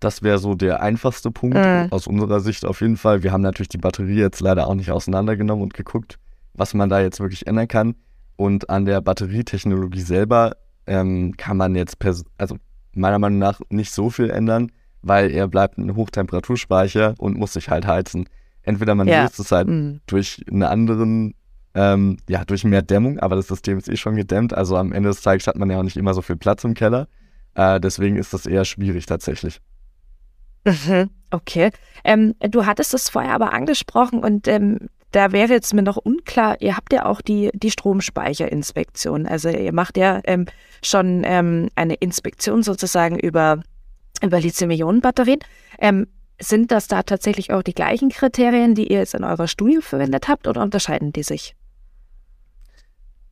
Das 0.00 0.22
wäre 0.22 0.38
so 0.38 0.54
der 0.54 0.82
einfachste 0.82 1.30
Punkt 1.30 1.56
mhm. 1.56 1.88
aus 1.90 2.06
unserer 2.06 2.40
Sicht 2.40 2.64
auf 2.64 2.80
jeden 2.80 2.96
Fall. 2.96 3.22
Wir 3.22 3.32
haben 3.32 3.42
natürlich 3.42 3.68
die 3.68 3.78
Batterie 3.78 4.18
jetzt 4.18 4.40
leider 4.40 4.66
auch 4.66 4.74
nicht 4.74 4.90
auseinandergenommen 4.90 5.62
und 5.62 5.74
geguckt, 5.74 6.18
was 6.54 6.74
man 6.74 6.88
da 6.88 7.00
jetzt 7.00 7.20
wirklich 7.20 7.46
ändern 7.46 7.68
kann. 7.68 7.94
Und 8.36 8.70
an 8.70 8.86
der 8.86 9.00
Batterietechnologie 9.00 10.00
selber 10.00 10.56
ähm, 10.86 11.36
kann 11.36 11.56
man 11.56 11.74
jetzt, 11.74 11.98
also 12.38 12.56
meiner 12.94 13.18
Meinung 13.18 13.38
nach, 13.38 13.60
nicht 13.68 13.92
so 13.92 14.10
viel 14.10 14.30
ändern, 14.30 14.72
weil 15.02 15.30
er 15.30 15.48
bleibt 15.48 15.78
ein 15.78 15.94
Hochtemperaturspeicher 15.94 17.14
und 17.18 17.36
muss 17.36 17.52
sich 17.52 17.68
halt 17.68 17.86
heizen. 17.86 18.28
Entweder 18.62 18.94
man 18.94 19.06
ja. 19.06 19.22
löst 19.22 19.38
es 19.38 19.52
halt 19.52 19.68
mhm. 19.68 20.00
durch 20.06 20.42
einen 20.50 20.62
anderen, 20.62 21.34
ähm, 21.74 22.18
ja, 22.28 22.44
durch 22.44 22.64
mehr 22.64 22.82
Dämmung, 22.82 23.18
aber 23.18 23.36
das 23.36 23.48
System 23.48 23.78
ist 23.78 23.88
eh 23.88 23.96
schon 23.96 24.16
gedämmt. 24.16 24.54
Also 24.54 24.76
am 24.76 24.92
Ende 24.92 25.08
des 25.08 25.22
Tages 25.22 25.46
hat 25.46 25.56
man 25.56 25.70
ja 25.70 25.78
auch 25.78 25.82
nicht 25.82 25.96
immer 25.96 26.14
so 26.14 26.22
viel 26.22 26.36
Platz 26.36 26.64
im 26.64 26.74
Keller. 26.74 27.08
Äh, 27.54 27.80
deswegen 27.80 28.16
ist 28.16 28.32
das 28.34 28.46
eher 28.46 28.64
schwierig 28.64 29.06
tatsächlich. 29.06 29.60
Mhm, 30.64 31.10
okay. 31.30 31.70
Ähm, 32.04 32.34
du 32.40 32.66
hattest 32.66 32.94
es 32.94 33.08
vorher 33.08 33.34
aber 33.34 33.52
angesprochen 33.52 34.22
und 34.22 34.46
ähm, 34.48 34.88
da 35.10 35.32
wäre 35.32 35.52
jetzt 35.52 35.74
mir 35.74 35.82
noch 35.82 35.98
unklar, 35.98 36.60
ihr 36.60 36.76
habt 36.76 36.92
ja 36.92 37.04
auch 37.04 37.20
die, 37.20 37.50
die 37.52 37.70
Stromspeicherinspektion. 37.70 39.26
Also 39.26 39.50
ihr 39.50 39.72
macht 39.72 39.98
ja 39.98 40.20
ähm, 40.24 40.46
schon 40.82 41.22
ähm, 41.24 41.68
eine 41.74 41.94
Inspektion 41.94 42.62
sozusagen 42.62 43.18
über, 43.18 43.62
über 44.22 44.40
Lithium-Ionen-Batterien. 44.40 45.40
Ähm, 45.78 46.06
sind 46.40 46.70
das 46.70 46.88
da 46.88 47.02
tatsächlich 47.02 47.52
auch 47.52 47.62
die 47.62 47.74
gleichen 47.74 48.08
Kriterien, 48.08 48.74
die 48.74 48.90
ihr 48.90 48.98
jetzt 48.98 49.14
in 49.14 49.22
eurer 49.22 49.48
Studie 49.48 49.80
verwendet 49.82 50.28
habt 50.28 50.48
oder 50.48 50.62
unterscheiden 50.62 51.12
die 51.12 51.22
sich? 51.22 51.54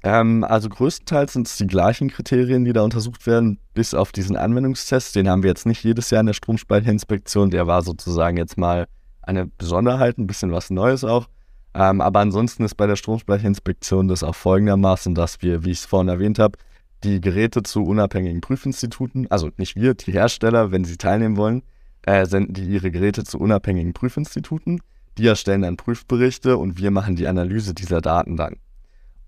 Ähm, 0.02 0.44
also 0.44 0.68
größtenteils 0.68 1.34
sind 1.34 1.46
es 1.46 1.56
die 1.56 1.66
gleichen 1.66 2.08
Kriterien, 2.08 2.64
die 2.64 2.72
da 2.72 2.82
untersucht 2.82 3.26
werden, 3.26 3.58
bis 3.74 3.94
auf 3.94 4.12
diesen 4.12 4.36
Anwendungstest. 4.36 5.14
Den 5.14 5.28
haben 5.28 5.42
wir 5.42 5.50
jetzt 5.50 5.66
nicht 5.66 5.84
jedes 5.84 6.10
Jahr 6.10 6.20
in 6.20 6.26
der 6.26 6.34
Stromspeicherinspektion. 6.34 7.50
Der 7.50 7.66
war 7.66 7.82
sozusagen 7.82 8.36
jetzt 8.36 8.56
mal 8.56 8.86
eine 9.22 9.46
Besonderheit, 9.46 10.18
ein 10.18 10.26
bisschen 10.26 10.52
was 10.52 10.70
Neues 10.70 11.04
auch. 11.04 11.28
Ähm, 11.74 12.00
aber 12.00 12.20
ansonsten 12.20 12.64
ist 12.64 12.76
bei 12.76 12.86
der 12.86 12.96
Stromspeicherinspektion 12.96 14.08
das 14.08 14.22
auch 14.22 14.34
folgendermaßen, 14.34 15.14
dass 15.14 15.42
wir, 15.42 15.64
wie 15.64 15.70
ich 15.70 15.78
es 15.80 15.86
vorhin 15.86 16.08
erwähnt 16.08 16.38
habe, 16.38 16.58
die 17.04 17.20
Geräte 17.20 17.62
zu 17.62 17.82
unabhängigen 17.82 18.40
Prüfinstituten, 18.40 19.30
also 19.30 19.50
nicht 19.56 19.76
wir, 19.76 19.94
die 19.94 20.12
Hersteller, 20.12 20.70
wenn 20.70 20.84
sie 20.84 20.96
teilnehmen 20.96 21.36
wollen, 21.36 21.62
äh, 22.02 22.26
senden 22.26 22.54
die 22.54 22.64
ihre 22.64 22.90
Geräte 22.90 23.24
zu 23.24 23.38
unabhängigen 23.38 23.92
Prüfinstituten. 23.92 24.80
Die 25.18 25.26
erstellen 25.26 25.62
dann 25.62 25.76
Prüfberichte 25.76 26.56
und 26.56 26.78
wir 26.78 26.90
machen 26.90 27.16
die 27.16 27.26
Analyse 27.26 27.74
dieser 27.74 28.00
Daten 28.00 28.36
dann. 28.36 28.56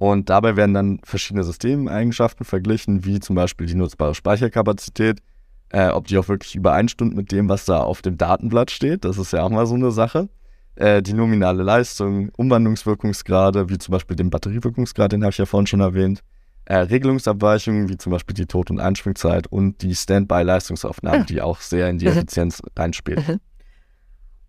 Und 0.02 0.30
dabei 0.30 0.56
werden 0.56 0.74
dann 0.74 0.98
verschiedene 1.04 1.44
Systemeigenschaften 1.44 2.44
verglichen, 2.44 3.04
wie 3.04 3.20
zum 3.20 3.36
Beispiel 3.36 3.68
die 3.68 3.76
nutzbare 3.76 4.16
Speicherkapazität, 4.16 5.20
äh, 5.68 5.90
ob 5.90 6.08
die 6.08 6.18
auch 6.18 6.26
wirklich 6.26 6.56
übereinstimmt 6.56 7.14
mit 7.14 7.30
dem, 7.30 7.48
was 7.48 7.66
da 7.66 7.84
auf 7.84 8.02
dem 8.02 8.18
Datenblatt 8.18 8.72
steht. 8.72 9.04
Das 9.04 9.16
ist 9.16 9.32
ja 9.32 9.44
auch 9.44 9.50
mal 9.50 9.64
so 9.64 9.76
eine 9.76 9.92
Sache. 9.92 10.28
Äh, 10.74 11.02
die 11.02 11.12
nominale 11.12 11.62
Leistung, 11.62 12.30
Umwandlungswirkungsgrade, 12.36 13.68
wie 13.68 13.78
zum 13.78 13.92
Beispiel 13.92 14.16
den 14.16 14.28
Batteriewirkungsgrad, 14.28 15.12
den 15.12 15.22
habe 15.22 15.30
ich 15.30 15.38
ja 15.38 15.46
vorhin 15.46 15.68
schon 15.68 15.78
erwähnt, 15.78 16.24
äh, 16.64 16.78
Regelungsabweichungen, 16.78 17.88
wie 17.88 17.96
zum 17.96 18.10
Beispiel 18.10 18.34
die 18.34 18.46
Tot- 18.46 18.72
und 18.72 18.80
Einspringzeit 18.80 19.46
und 19.46 19.82
die 19.82 19.94
Standby-Leistungsaufnahme, 19.94 21.20
mhm. 21.20 21.26
die 21.26 21.40
auch 21.40 21.60
sehr 21.60 21.88
in 21.88 21.98
die 21.98 22.06
mhm. 22.06 22.10
Effizienz 22.10 22.60
reinspielt. 22.76 23.28
Mhm. 23.28 23.38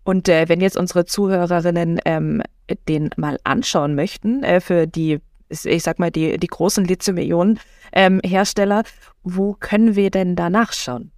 Und 0.02 0.28
äh, 0.28 0.48
wenn 0.48 0.60
jetzt 0.60 0.76
unsere 0.76 1.04
Zuhörerinnen 1.04 2.00
ähm, 2.04 2.42
den 2.88 3.10
mal 3.16 3.38
anschauen 3.44 3.94
möchten, 3.94 4.42
äh, 4.42 4.60
für 4.60 4.88
die, 4.88 5.20
ich 5.64 5.82
sag 5.82 5.98
mal, 5.98 6.10
die, 6.10 6.38
die 6.38 6.46
großen 6.46 6.84
Lithium-Ionen-Hersteller, 6.84 8.82
wo 9.22 9.54
können 9.54 9.96
wir 9.96 10.10
denn 10.10 10.36
da 10.36 10.50
nachschauen? 10.50 11.10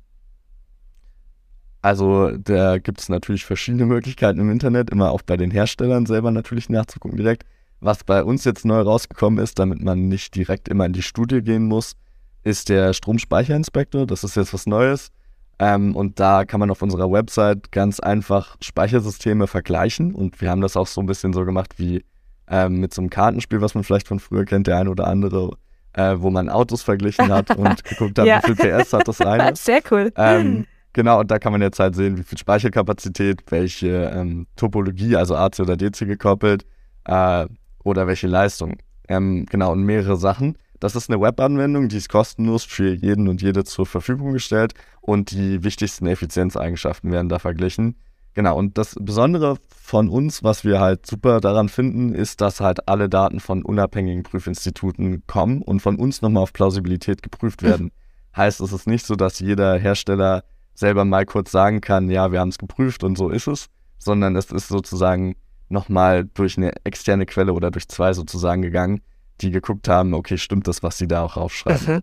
Also 1.82 2.32
da 2.36 2.78
gibt 2.78 3.00
es 3.00 3.08
natürlich 3.08 3.44
verschiedene 3.44 3.86
Möglichkeiten 3.86 4.40
im 4.40 4.50
Internet, 4.50 4.90
immer 4.90 5.12
auch 5.12 5.22
bei 5.22 5.36
den 5.36 5.52
Herstellern 5.52 6.04
selber 6.06 6.32
natürlich 6.32 6.68
nachzugucken 6.68 7.16
direkt. 7.16 7.44
Was 7.80 8.02
bei 8.02 8.24
uns 8.24 8.44
jetzt 8.44 8.64
neu 8.64 8.80
rausgekommen 8.80 9.42
ist, 9.42 9.58
damit 9.58 9.82
man 9.82 10.08
nicht 10.08 10.34
direkt 10.34 10.68
immer 10.68 10.86
in 10.86 10.94
die 10.94 11.02
Studie 11.02 11.42
gehen 11.42 11.66
muss, 11.66 11.94
ist 12.42 12.70
der 12.70 12.92
Stromspeicherinspektor. 12.92 14.06
Das 14.06 14.24
ist 14.24 14.34
jetzt 14.36 14.52
was 14.54 14.66
Neues. 14.66 15.10
Ähm, 15.58 15.94
und 15.94 16.18
da 16.20 16.44
kann 16.44 16.60
man 16.60 16.70
auf 16.70 16.82
unserer 16.82 17.10
Website 17.10 17.72
ganz 17.72 18.00
einfach 18.00 18.56
Speichersysteme 18.60 19.46
vergleichen. 19.46 20.14
Und 20.14 20.40
wir 20.40 20.50
haben 20.50 20.60
das 20.60 20.76
auch 20.76 20.86
so 20.86 21.00
ein 21.00 21.06
bisschen 21.06 21.32
so 21.32 21.44
gemacht 21.44 21.78
wie 21.78 22.04
ähm, 22.48 22.80
mit 22.80 22.94
so 22.94 23.00
einem 23.00 23.10
Kartenspiel, 23.10 23.60
was 23.60 23.74
man 23.74 23.84
vielleicht 23.84 24.08
von 24.08 24.20
früher 24.20 24.44
kennt, 24.44 24.66
der 24.66 24.78
eine 24.78 24.90
oder 24.90 25.06
andere, 25.06 25.56
äh, 25.92 26.14
wo 26.18 26.30
man 26.30 26.48
Autos 26.48 26.82
verglichen 26.82 27.28
hat 27.28 27.50
und 27.56 27.84
geguckt 27.84 28.18
hat, 28.18 28.26
ja. 28.26 28.40
wie 28.44 28.54
viel 28.54 28.82
PS 28.82 28.92
hat 28.92 29.08
das 29.08 29.20
eine. 29.20 29.54
Sehr 29.56 29.80
cool. 29.90 30.12
Ähm, 30.16 30.66
genau, 30.92 31.20
und 31.20 31.30
da 31.30 31.38
kann 31.38 31.52
man 31.52 31.62
jetzt 31.62 31.78
halt 31.78 31.94
sehen, 31.94 32.18
wie 32.18 32.22
viel 32.22 32.38
Speicherkapazität, 32.38 33.42
welche 33.50 34.10
ähm, 34.14 34.46
Topologie, 34.56 35.16
also 35.16 35.36
AC 35.36 35.60
oder 35.60 35.76
DC 35.76 36.00
gekoppelt, 36.00 36.64
äh, 37.04 37.46
oder 37.84 38.06
welche 38.06 38.26
Leistung. 38.26 38.76
Ähm, 39.08 39.46
genau, 39.46 39.72
und 39.72 39.84
mehrere 39.84 40.16
Sachen. 40.16 40.58
Das 40.80 40.94
ist 40.94 41.08
eine 41.08 41.20
Webanwendung, 41.22 41.88
die 41.88 41.96
ist 41.96 42.08
kostenlos 42.08 42.64
für 42.64 42.92
jeden 42.92 43.28
und 43.28 43.40
jede 43.40 43.64
zur 43.64 43.86
Verfügung 43.86 44.32
gestellt 44.32 44.74
und 45.00 45.30
die 45.30 45.64
wichtigsten 45.64 46.06
Effizienzeigenschaften 46.06 47.10
werden 47.10 47.28
da 47.28 47.38
verglichen. 47.38 47.96
Genau, 48.36 48.58
und 48.58 48.76
das 48.76 48.94
Besondere 49.00 49.56
von 49.70 50.10
uns, 50.10 50.44
was 50.44 50.62
wir 50.62 50.78
halt 50.78 51.06
super 51.06 51.40
daran 51.40 51.70
finden, 51.70 52.14
ist, 52.14 52.42
dass 52.42 52.60
halt 52.60 52.86
alle 52.86 53.08
Daten 53.08 53.40
von 53.40 53.62
unabhängigen 53.62 54.24
Prüfinstituten 54.24 55.26
kommen 55.26 55.62
und 55.62 55.80
von 55.80 55.96
uns 55.96 56.20
nochmal 56.20 56.42
auf 56.42 56.52
Plausibilität 56.52 57.22
geprüft 57.22 57.62
werden. 57.62 57.92
heißt, 58.36 58.60
es 58.60 58.72
ist 58.74 58.86
nicht 58.86 59.06
so, 59.06 59.16
dass 59.16 59.40
jeder 59.40 59.78
Hersteller 59.78 60.44
selber 60.74 61.06
mal 61.06 61.24
kurz 61.24 61.50
sagen 61.50 61.80
kann, 61.80 62.10
ja, 62.10 62.30
wir 62.30 62.38
haben 62.38 62.50
es 62.50 62.58
geprüft 62.58 63.04
und 63.04 63.16
so 63.16 63.30
ist 63.30 63.46
es, 63.46 63.68
sondern 63.96 64.36
es 64.36 64.52
ist 64.52 64.68
sozusagen 64.68 65.36
nochmal 65.70 66.26
durch 66.26 66.58
eine 66.58 66.72
externe 66.84 67.24
Quelle 67.24 67.54
oder 67.54 67.70
durch 67.70 67.88
zwei 67.88 68.12
sozusagen 68.12 68.60
gegangen, 68.60 69.00
die 69.40 69.50
geguckt 69.50 69.88
haben, 69.88 70.12
okay, 70.12 70.36
stimmt 70.36 70.68
das, 70.68 70.82
was 70.82 70.98
sie 70.98 71.08
da 71.08 71.22
auch 71.22 71.38
aufschreiben. 71.38 72.02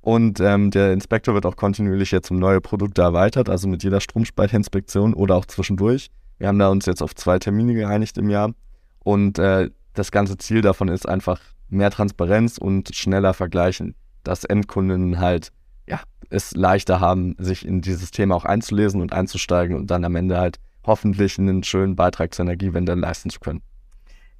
Und 0.00 0.40
ähm, 0.40 0.70
der 0.70 0.92
Inspektor 0.92 1.34
wird 1.34 1.44
auch 1.44 1.56
kontinuierlich 1.56 2.10
jetzt 2.10 2.30
um 2.30 2.38
neue 2.38 2.60
Produkte 2.60 3.02
erweitert, 3.02 3.50
also 3.50 3.68
mit 3.68 3.82
jeder 3.82 4.00
Stromspeicherinspektion 4.00 5.12
oder 5.14 5.36
auch 5.36 5.46
zwischendurch. 5.46 6.10
Wir 6.38 6.48
haben 6.48 6.58
da 6.58 6.68
uns 6.68 6.86
jetzt 6.86 7.02
auf 7.02 7.14
zwei 7.14 7.38
Termine 7.38 7.74
geeinigt 7.74 8.16
im 8.16 8.30
Jahr. 8.30 8.52
Und 9.00 9.38
äh, 9.38 9.70
das 9.94 10.10
ganze 10.10 10.38
Ziel 10.38 10.62
davon 10.62 10.88
ist 10.88 11.08
einfach 11.08 11.40
mehr 11.68 11.90
Transparenz 11.90 12.56
und 12.58 12.94
schneller 12.94 13.34
vergleichen, 13.34 13.94
dass 14.24 14.44
Endkunden 14.44 15.18
halt 15.18 15.52
ja, 15.86 16.00
es 16.30 16.52
leichter 16.52 17.00
haben, 17.00 17.36
sich 17.38 17.66
in 17.66 17.82
dieses 17.82 18.10
Thema 18.10 18.34
auch 18.36 18.44
einzulesen 18.44 19.00
und 19.00 19.12
einzusteigen 19.12 19.76
und 19.76 19.90
dann 19.90 20.04
am 20.04 20.16
Ende 20.16 20.38
halt 20.38 20.58
hoffentlich 20.84 21.38
einen 21.38 21.62
schönen 21.62 21.96
Beitrag 21.96 22.34
zur 22.34 22.44
Energiewende 22.44 22.94
leisten 22.94 23.30
zu 23.30 23.40
können. 23.40 23.62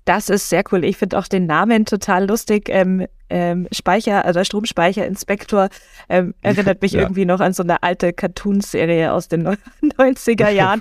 Das 0.05 0.29
ist 0.29 0.49
sehr 0.49 0.65
cool. 0.73 0.85
Ich 0.85 0.97
finde 0.97 1.19
auch 1.19 1.29
den 1.29 1.47
Namen 1.47 1.85
total 1.85 2.27
lustig. 2.27 2.69
Ähm, 2.69 3.07
ähm, 3.29 3.69
Speicher, 3.73 4.25
also 4.25 4.43
Stromspeicherinspektor 4.43 5.69
ähm, 6.09 6.35
erinnert 6.43 6.83
mich 6.83 6.93
ja. 6.93 7.01
irgendwie 7.03 7.25
noch 7.25 7.41
an 7.41 7.53
so 7.53 7.63
eine 7.63 7.83
alte 7.83 8.13
Cartoon-Serie 8.13 9.13
aus 9.13 9.29
den 9.29 9.47
90er 9.47 10.49
Jahren. 10.51 10.81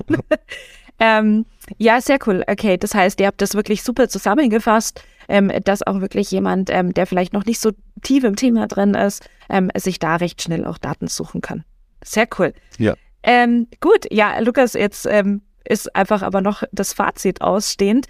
ähm, 1.00 1.46
ja, 1.78 2.02
sehr 2.02 2.18
cool. 2.26 2.44
Okay, 2.48 2.78
das 2.78 2.96
heißt, 2.96 3.20
ihr 3.20 3.28
habt 3.28 3.42
das 3.42 3.54
wirklich 3.54 3.84
super 3.84 4.10
zusammengefasst, 4.10 5.04
ähm, 5.28 5.52
dass 5.64 5.86
auch 5.86 6.02
wirklich 6.02 6.32
jemand, 6.32 6.70
ähm, 6.72 6.94
der 6.94 7.06
vielleicht 7.06 7.34
noch 7.34 7.46
nicht 7.46 7.60
so 7.60 7.72
tief 8.02 8.24
im 8.24 8.36
Thema 8.36 8.68
drin 8.68 8.96
ist, 8.96 9.30
ähm, 9.50 9.70
sich 9.78 10.00
da 10.00 10.16
recht 10.16 10.42
schnell 10.42 10.66
auch 10.66 10.80
Daten 10.80 11.08
suchen 11.08 11.42
kann. 11.42 11.64
Sehr 12.04 12.28
cool. 12.40 12.54
Ja. 12.78 12.96
gut, 13.82 14.08
ja, 14.10 14.40
Lukas, 14.40 14.74
jetzt 14.74 15.06
ist 15.66 15.96
einfach 15.96 16.22
aber 16.22 16.40
noch 16.40 16.64
das 16.72 16.94
Fazit 16.94 17.42
ausstehend. 17.42 18.08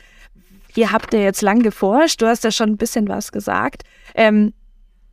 Ihr 0.76 0.92
habt 0.92 1.14
ja 1.14 1.20
jetzt 1.20 1.42
lang 1.42 1.62
geforscht, 1.62 2.22
du 2.22 2.28
hast 2.28 2.44
ja 2.44 2.52
schon 2.52 2.70
ein 2.70 2.78
bisschen 2.78 3.08
was 3.08 3.32
gesagt. 3.32 3.84
Ähm, 4.16 4.54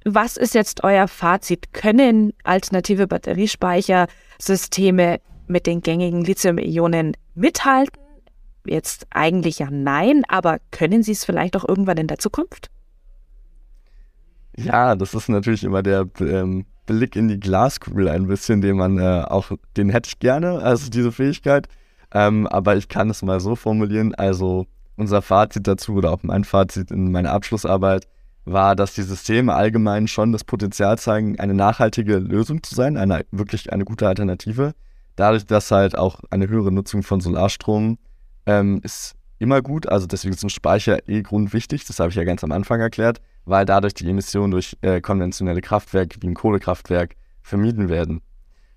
was 0.05 0.37
ist 0.37 0.55
jetzt 0.55 0.85
euer 0.85 1.09
Fazit? 1.09 1.73
Können 1.73 2.35
alternative 2.45 3.07
Batteriespeichersysteme 3.07 5.21
mit 5.49 5.67
den 5.67 5.81
gängigen 5.81 6.23
Lithium-Ionen 6.25 7.17
mithalten? 7.35 7.99
Jetzt 8.67 9.07
eigentlich 9.11 9.59
ja 9.59 9.69
nein, 9.71 10.23
aber 10.29 10.59
können 10.71 11.03
sie 11.03 11.13
es 11.13 11.25
vielleicht 11.25 11.57
auch 11.57 11.69
irgendwann 11.69 11.97
in 11.97 12.07
der 12.07 12.19
Zukunft? 12.19 12.71
Ja, 14.57 14.95
das 14.95 15.15
ist 15.15 15.29
natürlich 15.29 15.65
immer 15.65 15.83
der 15.83 16.07
ähm, 16.21 16.67
Blick 16.87 17.17
in 17.17 17.29
die 17.29 17.41
Glaskugel 17.41 18.09
ein 18.09 18.27
bisschen, 18.27 18.61
den 18.61 18.77
man 18.77 18.99
äh, 18.99 19.25
auch, 19.27 19.51
den 19.77 19.91
hätte 19.91 20.09
ich 20.09 20.19
gerne, 20.19 20.61
also 20.61 20.91
diese 20.91 21.13
Fähigkeit. 21.13 21.69
Ähm, 22.13 22.47
aber 22.47 22.77
ich 22.77 22.89
kann 22.89 23.11
es 23.11 23.23
mal 23.23 23.41
so 23.41 23.57
formulieren, 23.57 24.15
also 24.15 24.67
unser 24.97 25.23
Fazit 25.23 25.67
dazu 25.67 25.95
oder 25.95 26.13
auch 26.13 26.23
mein 26.23 26.45
Fazit 26.45 26.91
in 26.91 27.13
meiner 27.13 27.33
Abschlussarbeit 27.33 28.07
war, 28.45 28.77
dass 28.77 28.95
die 28.95 29.03
Systeme 29.03 29.55
allgemein 29.55 30.09
schon 30.09 30.33
das 30.33 30.45
Potenzial 30.45 30.99
zeigen, 30.99 31.39
eine 31.39 31.55
nachhaltige 31.55 32.19
Lösung 32.19 32.63
zu 32.63 32.75
sein, 32.75 32.97
eine 32.97 33.27
wirklich 33.31 33.73
eine 33.73 33.85
gute 33.85 34.07
Alternative. 34.07 34.73
Dadurch, 35.17 35.47
dass 35.47 35.71
halt 35.71 35.99
auch 35.99 36.21
eine 36.31 36.49
höhere 36.49 36.71
Nutzung 36.71 37.03
von 37.03 37.21
Solarstrom 37.21 37.99
ähm, 38.47 38.81
ist 38.83 39.17
immer 39.39 39.63
gut. 39.63 39.89
Also 39.89 40.07
deswegen 40.07 40.37
sind 40.37 40.51
Speicher 40.51 41.09
eh 41.09 41.23
grundwichtig. 41.23 41.85
Das 41.87 41.99
habe 41.99 42.11
ich 42.11 42.17
ja 42.17 42.25
ganz 42.25 42.45
am 42.45 42.53
Anfang 42.53 42.81
erklärt, 42.81 43.21
weil 43.45 43.65
dadurch 43.65 43.95
die 43.95 44.09
Emissionen 44.09 44.53
durch 44.53 44.77
äh, 44.83 45.01
konventionelle 45.01 45.61
Kraftwerke 45.61 46.19
wie 46.23 46.29
ein 46.29 46.35
Kohlekraftwerk 46.35 47.17
vermieden 47.43 47.89
werden. 47.89 48.23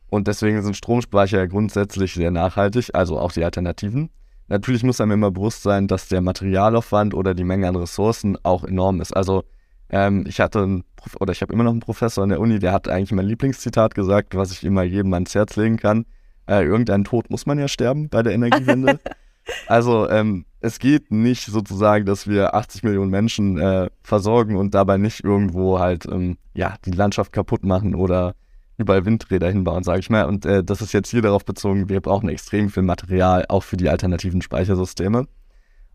Und 0.10 0.28
deswegen 0.28 0.62
sind 0.64 0.76
Stromspeicher 0.76 1.48
grundsätzlich 1.48 2.14
sehr 2.14 2.32
nachhaltig, 2.32 2.90
also 2.94 3.20
auch 3.20 3.32
die 3.32 3.44
Alternativen. 3.44 4.10
Natürlich 4.50 4.84
muss 4.84 5.00
einem 5.00 5.12
immer 5.12 5.32
bewusst 5.32 5.64
sein, 5.64 5.88
dass 5.88 6.08
der 6.08 6.22
Materialaufwand 6.22 7.14
oder 7.14 7.34
die 7.36 7.44
Menge 7.44 7.68
an 7.68 7.76
Ressourcen 7.76 8.38
auch 8.44 8.64
enorm 8.64 9.00
ist. 9.00 9.16
Also 9.16 9.44
ähm, 9.90 10.26
ich 10.28 10.40
hatte 10.40 10.64
einen, 10.64 10.84
oder 11.20 11.32
ich 11.32 11.42
habe 11.42 11.54
immer 11.54 11.64
noch 11.64 11.72
einen 11.72 11.80
Professor 11.80 12.24
an 12.24 12.30
der 12.30 12.40
Uni, 12.40 12.60
der 12.60 12.72
hat 12.72 12.88
eigentlich 12.88 13.12
mein 13.12 13.28
Lieblingszitat 13.28 13.96
gesagt, 13.96 14.36
was 14.36 14.52
ich 14.52 14.64
immer 14.64 14.84
jedem 14.84 15.14
ans 15.14 15.36
Herz 15.36 15.56
legen 15.56 15.78
kann. 15.78 16.06
Äh, 16.48 16.64
irgendein 16.66 17.04
Tod 17.04 17.30
muss 17.30 17.46
man 17.46 17.60
ja 17.60 17.68
sterben 17.68 18.10
bei 18.10 18.24
der 18.24 18.34
Energiewende. 18.34 19.00
also 19.68 20.10
ähm, 20.10 20.46
es 20.62 20.80
geht 20.80 21.12
nicht 21.12 21.46
sozusagen, 21.46 22.06
dass 22.06 22.28
wir 22.28 22.56
80 22.56 22.84
Millionen 22.84 23.12
Menschen 23.12 23.60
äh, 23.60 23.90
versorgen 24.02 24.56
und 24.56 24.74
dabei 24.74 24.98
nicht 24.98 25.24
irgendwo 25.24 25.80
halt 25.80 26.06
ähm, 26.06 26.38
ja 26.56 26.76
die 26.86 26.92
Landschaft 26.92 27.32
kaputt 27.32 27.64
machen 27.64 27.94
oder 27.94 28.34
überall 28.80 29.06
Windräder 29.06 29.50
hinbauen, 29.50 29.84
sage 29.84 30.00
ich 30.00 30.10
mal. 30.10 30.26
Und 30.26 30.46
äh, 30.46 30.64
das 30.64 30.82
ist 30.82 30.94
jetzt 30.94 31.10
hier 31.10 31.22
darauf 31.22 31.46
bezogen, 31.46 31.90
wir 31.90 32.02
brauchen 32.02 32.30
extrem 32.30 32.70
viel 32.70 32.84
Material, 32.84 33.46
auch 33.50 33.64
für 33.64 33.78
die 33.78 33.90
alternativen 33.90 34.42
Speichersysteme. 34.42 35.28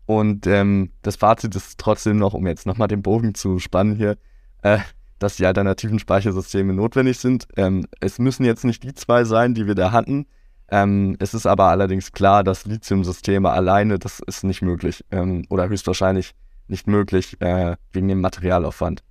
Und 0.05 0.45
ähm, 0.47 0.91
das 1.01 1.15
Fazit 1.15 1.55
ist 1.55 1.79
trotzdem 1.79 2.17
noch, 2.17 2.33
um 2.33 2.45
jetzt 2.47 2.65
nochmal 2.65 2.87
den 2.87 3.01
Bogen 3.01 3.33
zu 3.33 3.59
spannen 3.59 3.95
hier, 3.95 4.17
äh, 4.61 4.79
dass 5.17 5.37
die 5.37 5.45
alternativen 5.45 5.99
Speichersysteme 5.99 6.73
notwendig 6.73 7.17
sind. 7.17 7.47
Ähm, 7.57 7.87
es 7.99 8.19
müssen 8.19 8.45
jetzt 8.45 8.65
nicht 8.65 8.83
die 8.83 8.93
zwei 8.93 9.23
sein, 9.23 9.55
die 9.55 9.65
wir 9.65 9.75
da 9.75 9.91
hatten. 9.91 10.27
Ähm, 10.69 11.15
es 11.19 11.33
ist 11.33 11.45
aber 11.45 11.65
allerdings 11.65 12.11
klar, 12.11 12.43
dass 12.43 12.65
Lithiumsysteme 12.65 13.49
alleine, 13.49 13.99
das 13.99 14.19
ist 14.19 14.43
nicht 14.43 14.61
möglich 14.61 15.03
ähm, 15.11 15.45
oder 15.49 15.69
höchstwahrscheinlich 15.69 16.33
nicht 16.67 16.87
möglich 16.87 17.39
äh, 17.41 17.75
wegen 17.91 18.07
dem 18.07 18.21
Materialaufwand. 18.21 19.03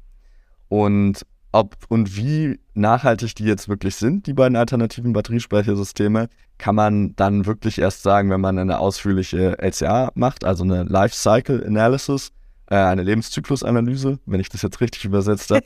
Und 0.69 1.25
ob 1.55 1.77
und 1.89 2.17
wie 2.17 2.59
nachhaltig 2.75 3.37
die 3.37 3.45
jetzt 3.45 3.69
wirklich 3.69 3.95
sind, 3.95 4.27
die 4.27 4.33
beiden 4.33 4.57
alternativen 4.57 5.13
Batteriespeichersysteme, 5.13 6.29
kann 6.59 6.75
man 6.75 7.15
dann 7.15 7.47
wirklich 7.47 7.79
erst 7.79 8.03
sagen, 8.03 8.29
wenn 8.31 8.41
man 8.41 8.59
eine 8.59 8.81
ausführliche 8.81 9.57
LCA 9.61 10.11
macht, 10.17 10.45
also 10.45 10.65
eine 10.65 10.83
Life 10.83 11.15
Cycle 11.15 11.65
Analysis, 11.65 12.33
äh, 12.67 12.75
eine 12.75 13.05
Lebenszyklusanalyse, 13.05 14.19
wenn 14.27 14.41
ich 14.41 14.49
das 14.49 14.63
jetzt 14.63 14.81
richtig 14.81 15.05
übersetzt 15.05 15.53
habe. 15.53 15.65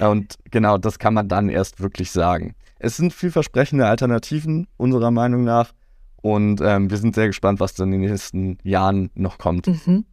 und 0.00 0.34
genau, 0.50 0.76
das 0.76 0.98
kann 0.98 1.14
man 1.14 1.28
dann 1.28 1.48
erst 1.48 1.80
wirklich 1.80 2.10
sagen. 2.10 2.56
Es 2.80 2.96
sind 2.96 3.12
vielversprechende 3.12 3.86
Alternativen 3.86 4.66
unserer 4.76 5.12
Meinung 5.12 5.44
nach 5.44 5.72
und 6.20 6.60
ähm, 6.60 6.90
wir 6.90 6.96
sind 6.98 7.14
sehr 7.14 7.28
gespannt, 7.28 7.60
was 7.60 7.78
in 7.78 7.92
den 7.92 8.00
nächsten 8.00 8.58
Jahren 8.64 9.10
noch 9.14 9.38
kommt. 9.38 9.68
Mhm. 9.68 10.04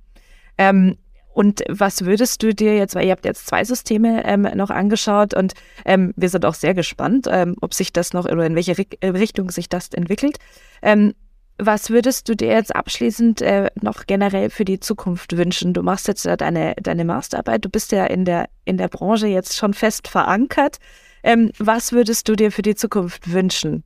Ähm, 0.60 0.98
und 1.34 1.64
was 1.70 2.06
würdest 2.06 2.44
du 2.44 2.54
dir 2.54 2.76
jetzt, 2.76 2.96
weil 2.96 3.06
ihr 3.06 3.12
habt 3.12 3.26
jetzt 3.26 3.48
zwei 3.48 3.64
Systeme 3.64 4.26
ähm, 4.26 4.42
noch 4.56 4.70
angeschaut 4.70 5.34
und 5.34 5.54
ähm, 5.86 6.14
wir 6.16 6.30
sind 6.30 6.46
auch 6.46 6.54
sehr 6.54 6.74
gespannt, 6.74 7.28
ähm, 7.30 7.56
ob 7.62 7.74
sich 7.74 7.94
das 7.94 8.14
noch 8.14 8.26
oder 8.26 8.46
in 8.46 8.56
welche 8.56 8.76
äh, 9.00 9.08
Richtung 9.08 9.52
sich 9.52 9.70
das 9.70 9.90
entwickelt. 9.90 10.38
Ähm, 10.82 11.14
was 11.62 11.90
würdest 11.90 12.30
du 12.30 12.36
dir 12.36 12.48
jetzt 12.48 12.74
abschließend 12.74 13.42
äh, 13.42 13.70
noch 13.82 14.08
generell 14.08 14.50
für 14.50 14.64
die 14.64 14.80
Zukunft 14.80 15.36
wünschen? 15.36 15.74
Du 15.74 15.84
machst 15.84 16.08
jetzt 16.08 16.26
deine, 16.26 16.74
deine 16.82 17.04
Masterarbeit, 17.04 17.66
du 17.66 17.70
bist 17.70 17.92
ja 17.92 18.06
in 18.06 18.24
der, 18.24 18.48
in 18.64 18.78
der 18.78 18.88
Branche 18.88 19.28
jetzt 19.28 19.58
schon 19.58 19.74
fest 19.74 20.08
verankert. 20.08 20.78
Ähm, 21.22 21.52
was 21.60 21.92
würdest 21.92 22.30
du 22.30 22.36
dir 22.36 22.52
für 22.52 22.62
die 22.62 22.76
Zukunft 22.76 23.34
wünschen? 23.34 23.84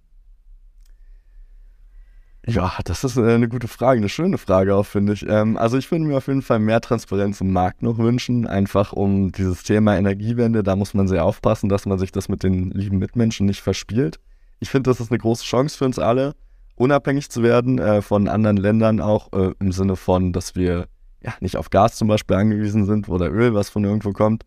Ja, 2.45 2.73
das 2.83 3.05
ist 3.05 3.15
äh, 3.15 3.35
eine 3.35 3.47
gute 3.47 3.69
Frage, 3.69 3.99
eine 3.99 4.09
schöne 4.09 4.37
Frage 4.37 4.75
auch, 4.75 4.85
finde 4.85 5.13
ich. 5.13 5.25
Ähm, 5.27 5.57
also 5.57 5.77
ich 5.77 5.89
würde 5.91 6.03
mir 6.03 6.17
auf 6.17 6.27
jeden 6.27 6.41
Fall 6.41 6.59
mehr 6.59 6.81
Transparenz 6.81 7.39
im 7.39 7.53
Markt 7.53 7.81
noch 7.81 7.97
wünschen, 7.97 8.45
einfach 8.45 8.91
um 8.91 9.31
dieses 9.31 9.63
Thema 9.63 9.95
Energiewende, 9.95 10.61
da 10.61 10.75
muss 10.75 10.93
man 10.93 11.07
sehr 11.07 11.23
aufpassen, 11.23 11.69
dass 11.69 11.85
man 11.85 11.97
sich 11.99 12.11
das 12.11 12.27
mit 12.27 12.43
den 12.43 12.71
lieben 12.71 12.97
Mitmenschen 12.97 13.45
nicht 13.45 13.61
verspielt. 13.61 14.19
Ich 14.59 14.69
finde, 14.69 14.89
das 14.89 14.99
ist 14.99 15.09
eine 15.09 15.19
große 15.19 15.45
Chance 15.45 15.77
für 15.77 15.85
uns 15.85 15.99
alle, 15.99 16.33
unabhängig 16.75 17.29
zu 17.29 17.43
werden 17.43 17.79
äh, 17.79 18.01
von 18.01 18.27
anderen 18.27 18.57
Ländern, 18.57 18.99
auch 18.99 19.31
äh, 19.31 19.53
im 19.59 19.71
Sinne 19.71 19.95
von, 19.95 20.33
dass 20.33 20.53
wir 20.55 20.87
ja 21.21 21.33
nicht 21.39 21.55
auf 21.55 21.69
Gas 21.69 21.95
zum 21.95 22.09
Beispiel 22.09 22.35
angewiesen 22.35 22.85
sind 22.85 23.07
oder 23.07 23.31
Öl, 23.31 23.53
was 23.53 23.69
von 23.69 23.85
irgendwo 23.85 24.11
kommt. 24.11 24.43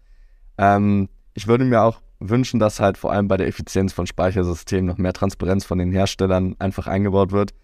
Ähm, 0.59 1.09
ich 1.32 1.46
würde 1.46 1.64
mir 1.64 1.80
auch 1.80 2.02
wünschen, 2.20 2.61
dass 2.61 2.78
halt 2.78 2.98
vor 2.98 3.12
allem 3.12 3.26
bei 3.26 3.38
der 3.38 3.46
Effizienz 3.46 3.94
von 3.94 4.06
Speichersystemen 4.06 4.85
noch 4.85 4.98
mehr 4.98 5.14
Transparenz 5.14 5.64
von 5.64 5.78
den 5.78 5.92
Herstellern 5.92 6.56
einfach 6.59 6.87
eingebaut 6.88 7.32
wird 7.32 7.54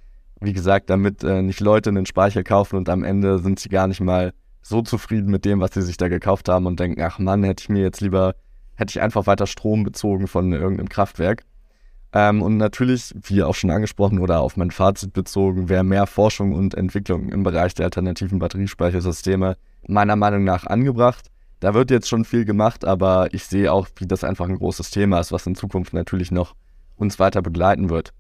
wie 0.42 0.52
gesagt, 0.52 0.90
damit 0.90 1.22
äh, 1.24 1.42
nicht 1.42 1.61
Leute 1.61 1.90
einen 1.90 2.07
Speicher 2.07 2.42
kaufen 2.42 2.76
und 2.76 2.88
am 2.88 3.05
Ende 3.05 3.38
sind 3.38 3.61
sie 3.61 3.68
gar 3.68 3.87
nicht 3.87 4.00
mal 4.00 4.33
so 4.61 4.83
zufrieden 4.83 5.31
mit 5.31 5.44
dem, 5.44 5.61
was 5.61 5.74
sie 5.74 5.83
sich 5.83 5.96
da 5.96 6.09
gekauft 6.09 6.48
haben 6.48 6.66
und 6.66 6.78
denken, 6.78 7.00
ach 7.02 7.18
Mann, 7.18 7.42
hätte 7.44 7.62
ich 7.62 7.68
mir 7.68 7.83
jetzt 7.83 8.00
lieber, 8.00 8.35
hätte 8.74 8.90
ich 8.90 9.00
einfach 9.00 9.26
weiter 9.26 9.46
Strom 9.46 9.83
bezogen 9.83 10.28
von 10.28 10.52
irgendeinem 10.52 10.88
Kraftwerk. 10.88 11.44
Ähm, 12.12 12.42
und 12.42 12.59
natürlich, 12.59 13.14
wie 13.22 13.42
auch 13.42 13.55
schon 13.55 13.70
angesprochen 13.70 14.18
oder 14.18 14.40
auf 14.40 14.57
mein 14.57 14.70
Fazit 14.70 15.12
bezogen, 15.12 15.68
wäre 15.68 15.85
mehr 15.85 16.07
Forschung 16.07 16.52
und 16.52 16.74
Entwicklung 16.74 17.31
im 17.31 17.42
Bereich 17.42 17.74
der 17.74 17.87
alternativen 17.87 18.38
Batteriespeichersysteme 18.38 19.57
meiner 19.87 20.16
Meinung 20.16 20.44
nach 20.44 20.66
angebracht. 20.66 21.28
Da 21.61 21.74
wird 21.74 21.90
jetzt 21.90 22.09
schon 22.09 22.24
viel 22.24 22.44
gemacht, 22.44 22.85
aber 22.85 23.33
ich 23.33 23.44
sehe 23.44 23.72
auch, 23.72 23.88
wie 23.96 24.07
das 24.07 24.24
einfach 24.24 24.48
ein 24.48 24.59
großes 24.59 24.90
Thema 24.90 25.20
ist, 25.20 25.33
was 25.33 25.46
in 25.46 25.55
Zukunft 25.55 25.94
natürlich 25.94 26.31
noch 26.31 26.55
uns 26.96 27.18
weiter 27.18 27.40
begleiten 27.40 27.88
wird. 27.88 28.12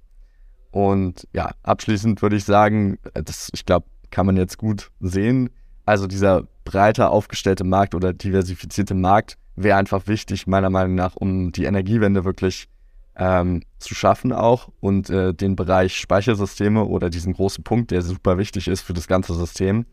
Und 0.72 1.28
ja, 1.32 1.52
abschließend 1.62 2.20
würde 2.22 2.36
ich 2.36 2.44
sagen, 2.44 2.98
das, 3.14 3.50
ich 3.52 3.64
glaube, 3.64 3.86
kann 4.10 4.26
man 4.26 4.36
jetzt 4.36 4.58
gut 4.58 4.90
sehen. 5.00 5.50
Also 5.84 6.06
dieser 6.06 6.44
breiter 6.64 7.10
aufgestellte 7.10 7.64
Markt 7.64 7.94
oder 7.94 8.12
diversifizierte 8.12 8.94
Markt 8.94 9.36
wäre 9.54 9.78
einfach 9.78 10.06
wichtig, 10.06 10.46
meiner 10.46 10.70
Meinung 10.70 10.94
nach, 10.94 11.14
um 11.14 11.52
die 11.52 11.64
Energiewende 11.64 12.24
wirklich 12.24 12.68
ähm, 13.16 13.62
zu 13.78 13.94
schaffen 13.94 14.32
auch 14.32 14.70
und 14.80 15.10
äh, 15.10 15.34
den 15.34 15.56
Bereich 15.56 15.96
Speichersysteme 15.98 16.84
oder 16.84 17.10
diesen 17.10 17.34
großen 17.34 17.62
Punkt, 17.62 17.90
der 17.90 18.00
super 18.00 18.38
wichtig 18.38 18.68
ist 18.68 18.80
für 18.80 18.94
das 18.94 19.06
ganze 19.06 19.34
System, 19.34 19.84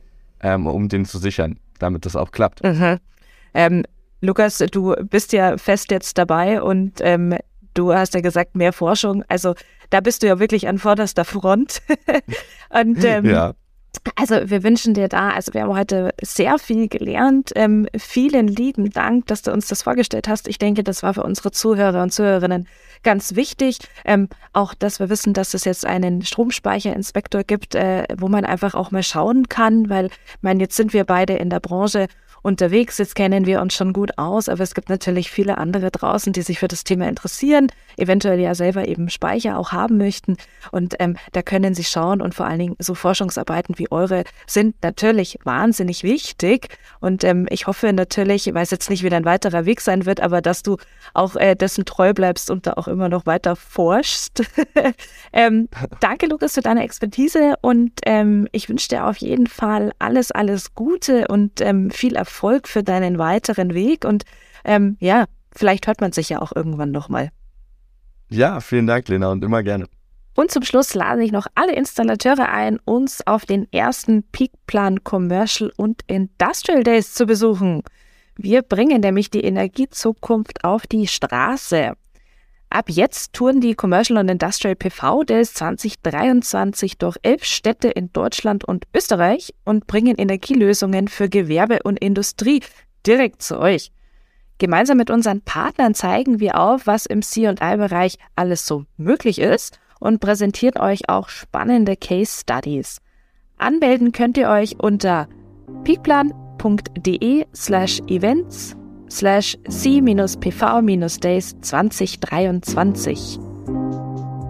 ähm, 0.42 0.68
um 0.68 0.88
den 0.88 1.04
zu 1.04 1.18
sichern, 1.18 1.60
damit 1.80 2.06
das 2.06 2.16
auch 2.16 2.32
klappt. 2.32 2.64
Mhm. 2.64 2.98
Ähm, 3.54 3.84
Lukas, 4.22 4.60
du 4.72 4.96
bist 5.10 5.34
ja 5.34 5.58
fest 5.58 5.92
jetzt 5.92 6.18
dabei 6.18 6.62
und 6.62 7.00
ähm, 7.02 7.36
du 7.74 7.94
hast 7.94 8.14
ja 8.14 8.22
gesagt, 8.22 8.56
mehr 8.56 8.74
Forschung. 8.74 9.24
Also 9.28 9.56
da 9.90 10.02
bist 10.02 10.24
du 10.24 10.28
ja 10.28 10.40
wirklich 10.40 10.68
an 10.68 10.78
vorderster 10.78 11.26
Front. 11.26 11.82
und 12.70 13.04
ähm, 13.04 13.26
ja. 13.26 13.54
Also 14.16 14.36
wir 14.50 14.64
wünschen 14.64 14.94
dir 14.94 15.08
da, 15.08 15.32
also 15.32 15.54
wir 15.54 15.62
haben 15.62 15.76
heute 15.76 16.12
sehr 16.22 16.60
viel 16.60 16.88
gelernt. 16.88 17.52
Ähm, 17.56 17.88
vielen 17.98 18.48
lieben 18.48 18.92
Dank, 18.92 19.26
dass 19.28 19.42
du 19.42 19.52
uns 19.52 19.68
das 19.68 19.82
vorgestellt 19.82 20.28
hast. 20.28 20.48
Ich 20.48 20.60
denke, 20.60 20.84
das 20.84 21.02
war 21.02 21.14
für 21.14 21.24
unsere 21.24 21.52
Zuhörer 21.52 22.04
und 22.04 22.12
Zuhörerinnen 22.12 22.68
ganz 23.04 23.36
wichtig. 23.36 23.80
Ähm, 24.06 24.30
auch, 24.54 24.74
dass 24.74 25.00
wir 25.00 25.10
wissen, 25.10 25.34
dass 25.34 25.54
es 25.54 25.66
jetzt 25.66 25.86
einen 25.86 26.22
Stromspeicherinspektor 26.22 27.44
gibt, 27.44 27.76
äh, 27.76 28.06
wo 28.18 28.28
man 28.28 28.46
einfach 28.46 28.76
auch 28.76 28.92
mal 28.92 29.04
schauen 29.04 29.50
kann, 29.50 29.90
weil, 29.90 30.08
ich 30.08 30.42
meine, 30.42 30.62
jetzt 30.62 30.76
sind 30.76 30.94
wir 30.94 31.04
beide 31.04 31.34
in 31.34 31.50
der 31.50 31.60
Branche 31.60 32.08
unterwegs. 32.42 32.98
Jetzt 32.98 33.16
kennen 33.16 33.46
wir 33.46 33.62
uns 33.62 33.74
schon 33.74 33.94
gut 33.94 34.18
aus, 34.18 34.50
aber 34.50 34.64
es 34.64 34.74
gibt 34.74 34.90
natürlich 34.90 35.32
viele 35.32 35.58
andere 35.58 35.92
draußen, 35.92 36.34
die 36.34 36.42
sich 36.42 36.60
für 36.60 36.68
das 36.68 36.84
Thema 36.84 37.08
interessieren, 37.08 37.72
eventuell 37.98 38.40
ja 38.40 38.56
selber 38.56 38.88
eben 38.88 39.10
Speicher 39.10 39.58
auch 39.58 39.72
haben 39.72 39.98
möchten. 39.98 40.38
Und 40.72 40.96
ähm, 41.00 41.18
da 41.34 41.42
können 41.42 41.74
Sie 41.74 41.84
schauen 41.84 42.22
und 42.22 42.36
vor 42.36 42.46
allen 42.46 42.60
Dingen 42.60 42.76
so 42.80 42.96
Forschungsarbeiten 42.96 43.78
wie 43.78 43.92
eure 43.92 44.24
sind 44.48 44.76
natürlich 44.84 45.40
wahnsinnig 45.44 46.04
wichtig. 46.04 46.70
Und 47.00 47.24
ähm, 47.24 47.48
ich 47.50 47.68
hoffe 47.68 47.92
natürlich, 47.94 48.48
ich 48.48 48.54
weiß 48.54 48.72
jetzt 48.72 48.90
nicht, 48.90 49.04
wie 49.04 49.10
dein 49.10 49.26
weiterer 49.26 49.66
Weg 49.66 49.82
sein 49.82 50.06
wird, 50.06 50.22
aber 50.22 50.42
dass 50.42 50.64
du 50.64 50.78
auch 51.14 51.36
äh, 51.36 51.56
dessen 51.56 51.86
treu 51.86 52.14
bleibst 52.14 52.50
und 52.50 52.68
da 52.68 52.74
auch 52.74 52.88
immer 52.88 53.10
noch 53.10 53.26
weiter 53.26 53.56
forschst. 53.56 54.44
ähm, 55.34 55.68
danke, 56.00 56.28
Lukas, 56.28 56.54
für 56.54 56.62
deine 56.62 56.84
Expertise 56.84 57.56
und 57.62 57.92
ähm, 58.06 58.48
ich 58.52 58.70
wünsche 58.70 58.88
dir 58.88 59.06
auf 59.06 59.18
jeden 59.18 59.48
Fall 59.48 59.92
alles, 60.00 60.32
alles 60.32 60.74
Gute 60.74 61.28
und 61.28 61.62
ähm, 61.62 61.92
viel 61.92 62.16
Erfolg 62.16 62.29
Erfolg 62.30 62.68
für 62.68 62.84
deinen 62.84 63.18
weiteren 63.18 63.74
Weg 63.74 64.06
und 64.06 64.24
ähm, 64.64 64.98
ja, 65.00 65.26
vielleicht 65.52 65.88
hört 65.88 66.00
man 66.00 66.12
sich 66.12 66.30
ja 66.30 66.42
auch 66.42 66.56
irgendwann 66.56 66.92
nochmal. 66.92 67.32
Ja, 68.30 68.60
vielen 68.62 68.86
Dank, 68.86 69.08
Lena, 69.08 69.32
und 69.32 69.44
immer 69.44 69.64
gerne. 69.64 69.88
Und 70.36 70.52
zum 70.52 70.64
Schluss 70.64 70.94
lade 70.94 71.24
ich 71.24 71.32
noch 71.32 71.48
alle 71.56 71.74
Installateure 71.74 72.48
ein, 72.48 72.80
uns 72.86 73.26
auf 73.26 73.46
den 73.46 73.68
ersten 73.74 74.24
Peakplan 74.32 75.04
Commercial 75.04 75.74
und 75.76 76.04
Industrial 76.06 76.84
Days 76.84 77.14
zu 77.14 77.26
besuchen. 77.26 77.82
Wir 78.38 78.62
bringen 78.62 79.02
nämlich 79.02 79.32
die 79.32 79.44
Energiezukunft 79.44 80.64
auf 80.64 80.86
die 80.86 81.08
Straße. 81.08 81.94
Ab 82.72 82.90
jetzt 82.90 83.34
touren 83.34 83.62
die 83.62 83.74
Commercial 83.74 84.20
und 84.20 84.30
Industrial 84.30 84.76
PV 84.76 85.24
Days 85.24 85.56
2023 85.56 87.00
durch 87.00 87.18
elf 87.24 87.44
Städte 87.44 87.90
in 87.90 88.14
Deutschland 88.14 88.64
und 88.64 88.86
Österreich 88.94 89.56
und 89.66 89.88
bringen 89.88 90.16
Energielösungen 90.18 91.08
für 91.08 91.30
Gewerbe 91.30 91.80
und 91.84 92.00
Industrie 92.00 92.62
direkt 93.08 93.42
zu 93.42 93.60
euch. 93.60 93.92
Gemeinsam 94.60 94.98
mit 94.98 95.10
unseren 95.10 95.42
Partnern 95.42 95.96
zeigen 95.96 96.40
wir 96.40 96.60
auf, 96.60 96.86
was 96.86 97.08
im 97.08 97.24
C&I-Bereich 97.24 98.18
alles 98.36 98.68
so 98.68 98.86
möglich 98.98 99.40
ist 99.40 99.80
und 100.00 100.20
präsentieren 100.20 100.80
euch 100.80 101.10
auch 101.10 101.30
spannende 101.30 101.96
Case 101.96 102.42
Studies. 102.42 103.02
Anmelden 103.58 104.12
könnt 104.12 104.38
ihr 104.38 104.50
euch 104.50 104.80
unter 104.80 105.28
peakplan.de 105.86 107.46
slash 107.54 108.00
events 108.08 108.76
slash 109.10 109.58
c-pv-days 109.68 111.56
2023. 111.62 113.40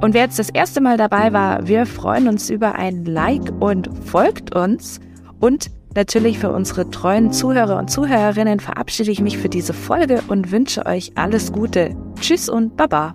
Und 0.01 0.13
wer 0.13 0.21
jetzt 0.21 0.39
das 0.39 0.49
erste 0.49 0.79
Mal 0.81 0.97
dabei 0.97 1.33
war, 1.33 1.67
wir 1.67 1.85
freuen 1.85 2.27
uns 2.27 2.49
über 2.49 2.75
ein 2.75 3.03
Like 3.05 3.51
und 3.59 3.89
folgt 4.05 4.55
uns. 4.55 5.01
Und 5.39 5.71
natürlich 5.95 6.39
für 6.39 6.51
unsere 6.51 6.89
treuen 6.89 7.33
Zuhörer 7.33 7.77
und 7.77 7.89
Zuhörerinnen 7.89 8.59
verabschiede 8.59 9.11
ich 9.11 9.21
mich 9.21 9.37
für 9.37 9.49
diese 9.49 9.73
Folge 9.73 10.21
und 10.27 10.51
wünsche 10.51 10.85
euch 10.85 11.11
alles 11.15 11.51
Gute. 11.51 11.95
Tschüss 12.19 12.47
und 12.47 12.77
Baba. 12.77 13.13